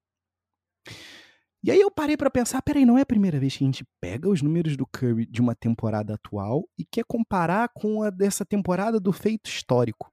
[1.64, 3.84] E aí eu parei para pensar, peraí, não é a primeira vez que a gente
[4.00, 8.44] pega os números do Curry de uma temporada atual e quer comparar com a dessa
[8.44, 10.12] temporada do feito histórico.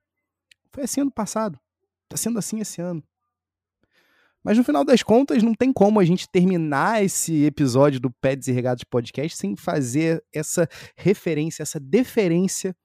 [0.72, 1.60] Foi assim ano passado.
[2.08, 3.04] Tá sendo assim esse ano.
[4.44, 8.48] Mas no final das contas, não tem como a gente terminar esse episódio do Pets
[8.48, 12.76] e Regados Podcast sem fazer essa referência, essa deferência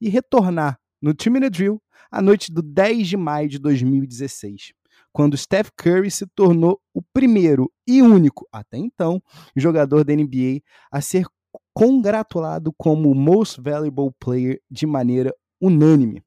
[0.00, 1.80] e retornar no Two Minute Drill
[2.10, 4.72] a noite do 10 de maio de 2016,
[5.12, 9.22] quando Steph Curry se tornou o primeiro e único, até então,
[9.56, 11.26] jogador da NBA a ser
[11.74, 16.22] congratulado como Most Valuable Player de maneira unânime.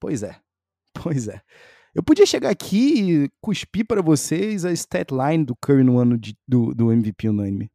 [0.00, 0.36] Pois é,
[0.94, 1.40] pois é.
[1.94, 6.18] Eu podia chegar aqui e cuspir para vocês a stat line do Curry no ano
[6.18, 7.70] de, do, do MVP unânime.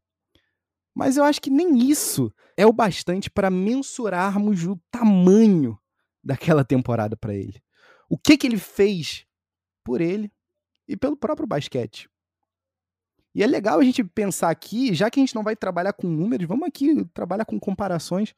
[0.94, 5.78] Mas eu acho que nem isso é o bastante para mensurarmos o tamanho
[6.22, 7.62] daquela temporada para ele.
[8.10, 9.24] O que, que ele fez
[9.82, 10.30] por ele
[10.86, 12.08] e pelo próprio basquete.
[13.34, 16.08] E é legal a gente pensar aqui, já que a gente não vai trabalhar com
[16.08, 18.34] números, vamos aqui trabalhar com comparações.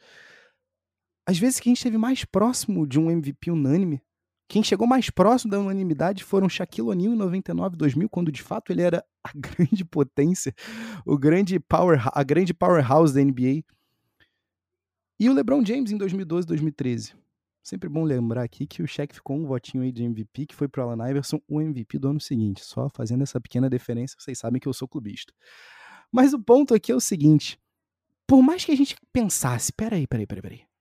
[1.27, 4.03] Às vezes que a gente esteve mais próximo de um MVP unânime
[4.49, 8.71] quem chegou mais próximo da unanimidade foram Shaquille O'Neal em 99, 2000, quando de fato
[8.71, 10.55] ele era a grande potência,
[11.07, 13.65] o grande power, a grande powerhouse da NBA.
[15.19, 17.15] E o LeBron James em 2012, 2013.
[17.63, 20.67] Sempre bom lembrar aqui que o Shaq ficou um votinho aí de MVP, que foi
[20.67, 22.65] para Allen Iverson, o MVP do ano seguinte.
[22.65, 25.33] Só fazendo essa pequena deferência, vocês sabem que eu sou clubista.
[26.11, 27.57] Mas o ponto aqui é o seguinte:
[28.27, 30.72] por mais que a gente pensasse, peraí, peraí, peraí, peraí.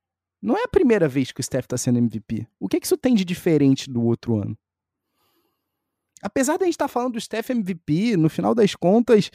[0.41, 2.47] Não é a primeira vez que o Steph está sendo MVP.
[2.59, 4.57] O que, que isso tem de diferente do outro ano?
[6.21, 9.29] Apesar de a gente estar tá falando do Steph MVP, no final das contas,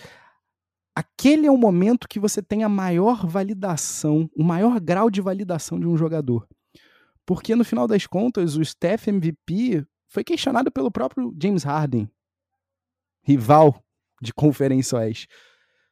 [0.95, 5.79] aquele é o momento que você tem a maior validação, o maior grau de validação
[5.79, 6.49] de um jogador.
[7.25, 12.09] Porque no final das contas, o Steph MVP foi questionado pelo próprio James Harden,
[13.23, 13.85] rival
[14.23, 15.29] de Conferência Oeste.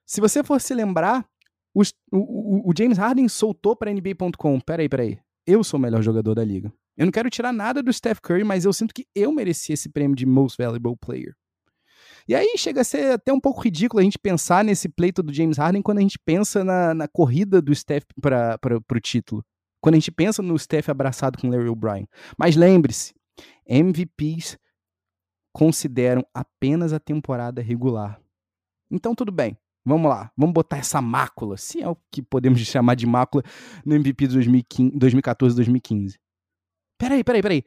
[0.06, 1.28] Se você for se lembrar,
[1.74, 6.44] o, o, James Harden soltou para NBA.com: peraí, peraí, eu sou o melhor jogador da
[6.44, 6.72] liga.
[6.96, 9.88] Eu não quero tirar nada do Steph Curry, mas eu sinto que eu mereci esse
[9.88, 11.34] prêmio de Most Valuable Player.
[12.28, 15.32] E aí chega a ser até um pouco ridículo a gente pensar nesse pleito do
[15.32, 19.44] James Harden quando a gente pensa na, na corrida do Steph para o título.
[19.80, 22.08] Quando a gente pensa no Steph abraçado com Larry O'Brien.
[22.38, 23.12] Mas lembre-se,
[23.66, 24.56] MVPs
[25.52, 28.18] consideram apenas a temporada regular.
[28.90, 29.58] Então tudo bem.
[29.84, 33.42] Vamos lá, vamos botar essa mácula, se é o que podemos chamar de mácula
[33.84, 36.18] no MVP de 2014 2015.
[36.98, 37.64] Peraí, peraí, peraí.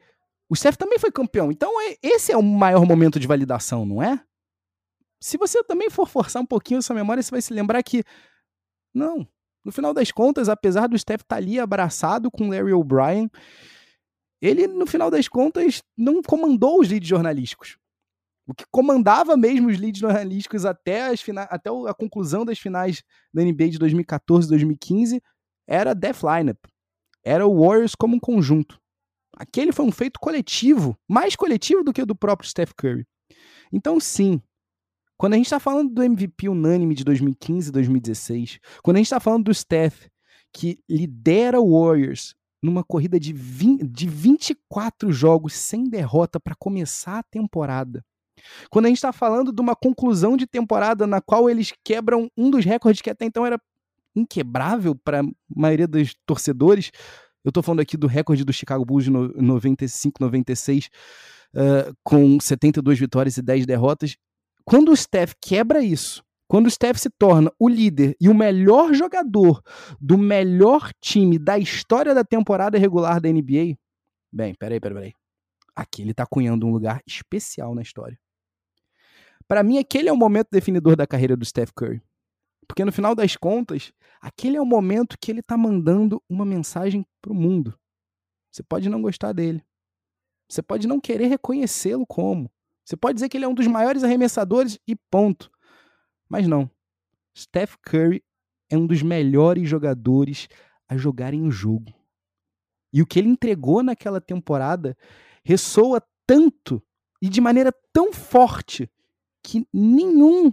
[0.50, 4.02] O Steph também foi campeão, então é, esse é o maior momento de validação, não
[4.02, 4.20] é?
[5.20, 8.02] Se você também for forçar um pouquinho essa memória, você vai se lembrar que.
[8.94, 9.26] Não.
[9.64, 13.30] No final das contas, apesar do Steph estar tá ali abraçado com Larry O'Brien,
[14.40, 17.76] ele, no final das contas, não comandou os leads jornalísticos.
[18.48, 21.42] O que comandava mesmo os leads jornalísticos até, as fina...
[21.42, 25.22] até a conclusão das finais da NBA de 2014 2015
[25.66, 26.58] era a Death Lineup.
[27.22, 28.80] Era o Warriors como um conjunto.
[29.36, 33.06] Aquele foi um feito coletivo, mais coletivo do que o do próprio Steph Curry.
[33.70, 34.40] Então, sim,
[35.18, 39.06] quando a gente está falando do MVP unânime de 2015 e 2016, quando a gente
[39.06, 40.06] está falando do Steph,
[40.54, 47.18] que lidera o Warriors numa corrida de, 20, de 24 jogos sem derrota para começar
[47.18, 48.04] a temporada,
[48.70, 52.50] quando a gente está falando de uma conclusão de temporada na qual eles quebram um
[52.50, 53.60] dos recordes que até então era
[54.14, 56.90] inquebrável para a maioria dos torcedores,
[57.44, 60.86] eu estou falando aqui do recorde do Chicago Bulls de 95, 96,
[61.54, 64.16] uh, com 72 vitórias e 10 derrotas.
[64.64, 68.92] Quando o Steph quebra isso, quando o Steph se torna o líder e o melhor
[68.92, 69.62] jogador
[70.00, 73.76] do melhor time da história da temporada regular da NBA,
[74.32, 75.12] bem, peraí, peraí, peraí.
[75.76, 78.18] Aqui ele está cunhando um lugar especial na história.
[79.48, 82.02] Para mim, aquele é o momento definidor da carreira do Steph Curry.
[82.68, 87.04] Porque no final das contas, aquele é o momento que ele está mandando uma mensagem
[87.22, 87.74] para o mundo.
[88.52, 89.64] Você pode não gostar dele.
[90.50, 92.52] Você pode não querer reconhecê-lo como.
[92.84, 95.50] Você pode dizer que ele é um dos maiores arremessadores e ponto.
[96.28, 96.70] Mas não.
[97.36, 98.22] Steph Curry
[98.70, 100.46] é um dos melhores jogadores
[100.86, 101.94] a jogarem o jogo.
[102.92, 104.96] E o que ele entregou naquela temporada
[105.42, 106.82] ressoa tanto
[107.20, 108.90] e de maneira tão forte
[109.48, 110.52] que nenhum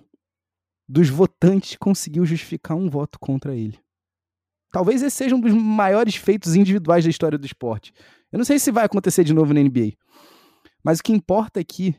[0.88, 3.78] dos votantes conseguiu justificar um voto contra ele.
[4.72, 7.94] Talvez esse seja um dos maiores feitos individuais da história do esporte.
[8.32, 9.98] Eu não sei se vai acontecer de novo na NBA.
[10.82, 11.94] Mas o que importa aqui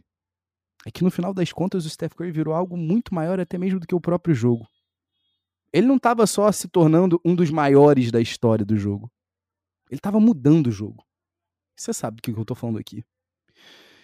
[0.86, 3.78] é que no final das contas o Steph Curry virou algo muito maior até mesmo
[3.78, 4.66] do que o próprio jogo.
[5.74, 9.12] Ele não estava só se tornando um dos maiores da história do jogo.
[9.90, 11.04] Ele estava mudando o jogo.
[11.76, 13.04] Você sabe do que eu estou falando aqui.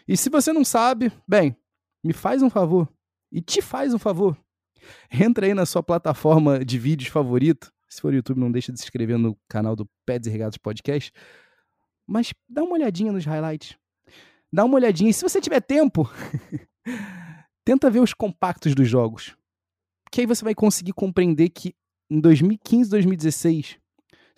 [0.07, 1.57] E se você não sabe, bem,
[2.03, 2.89] me faz um favor.
[3.31, 4.37] E te faz um favor.
[5.11, 7.73] Entra aí na sua plataforma de vídeos favorito.
[7.89, 11.13] Se for YouTube, não deixa de se inscrever no canal do Peds e Regatos Podcast.
[12.07, 13.77] Mas dá uma olhadinha nos highlights.
[14.53, 15.11] Dá uma olhadinha.
[15.11, 16.11] E se você tiver tempo,
[17.65, 19.37] tenta ver os compactos dos jogos.
[20.11, 21.75] Que aí você vai conseguir compreender que
[22.11, 23.79] em 2015, 2016,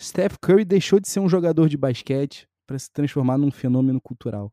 [0.00, 4.52] Steph Curry deixou de ser um jogador de basquete para se transformar num fenômeno cultural.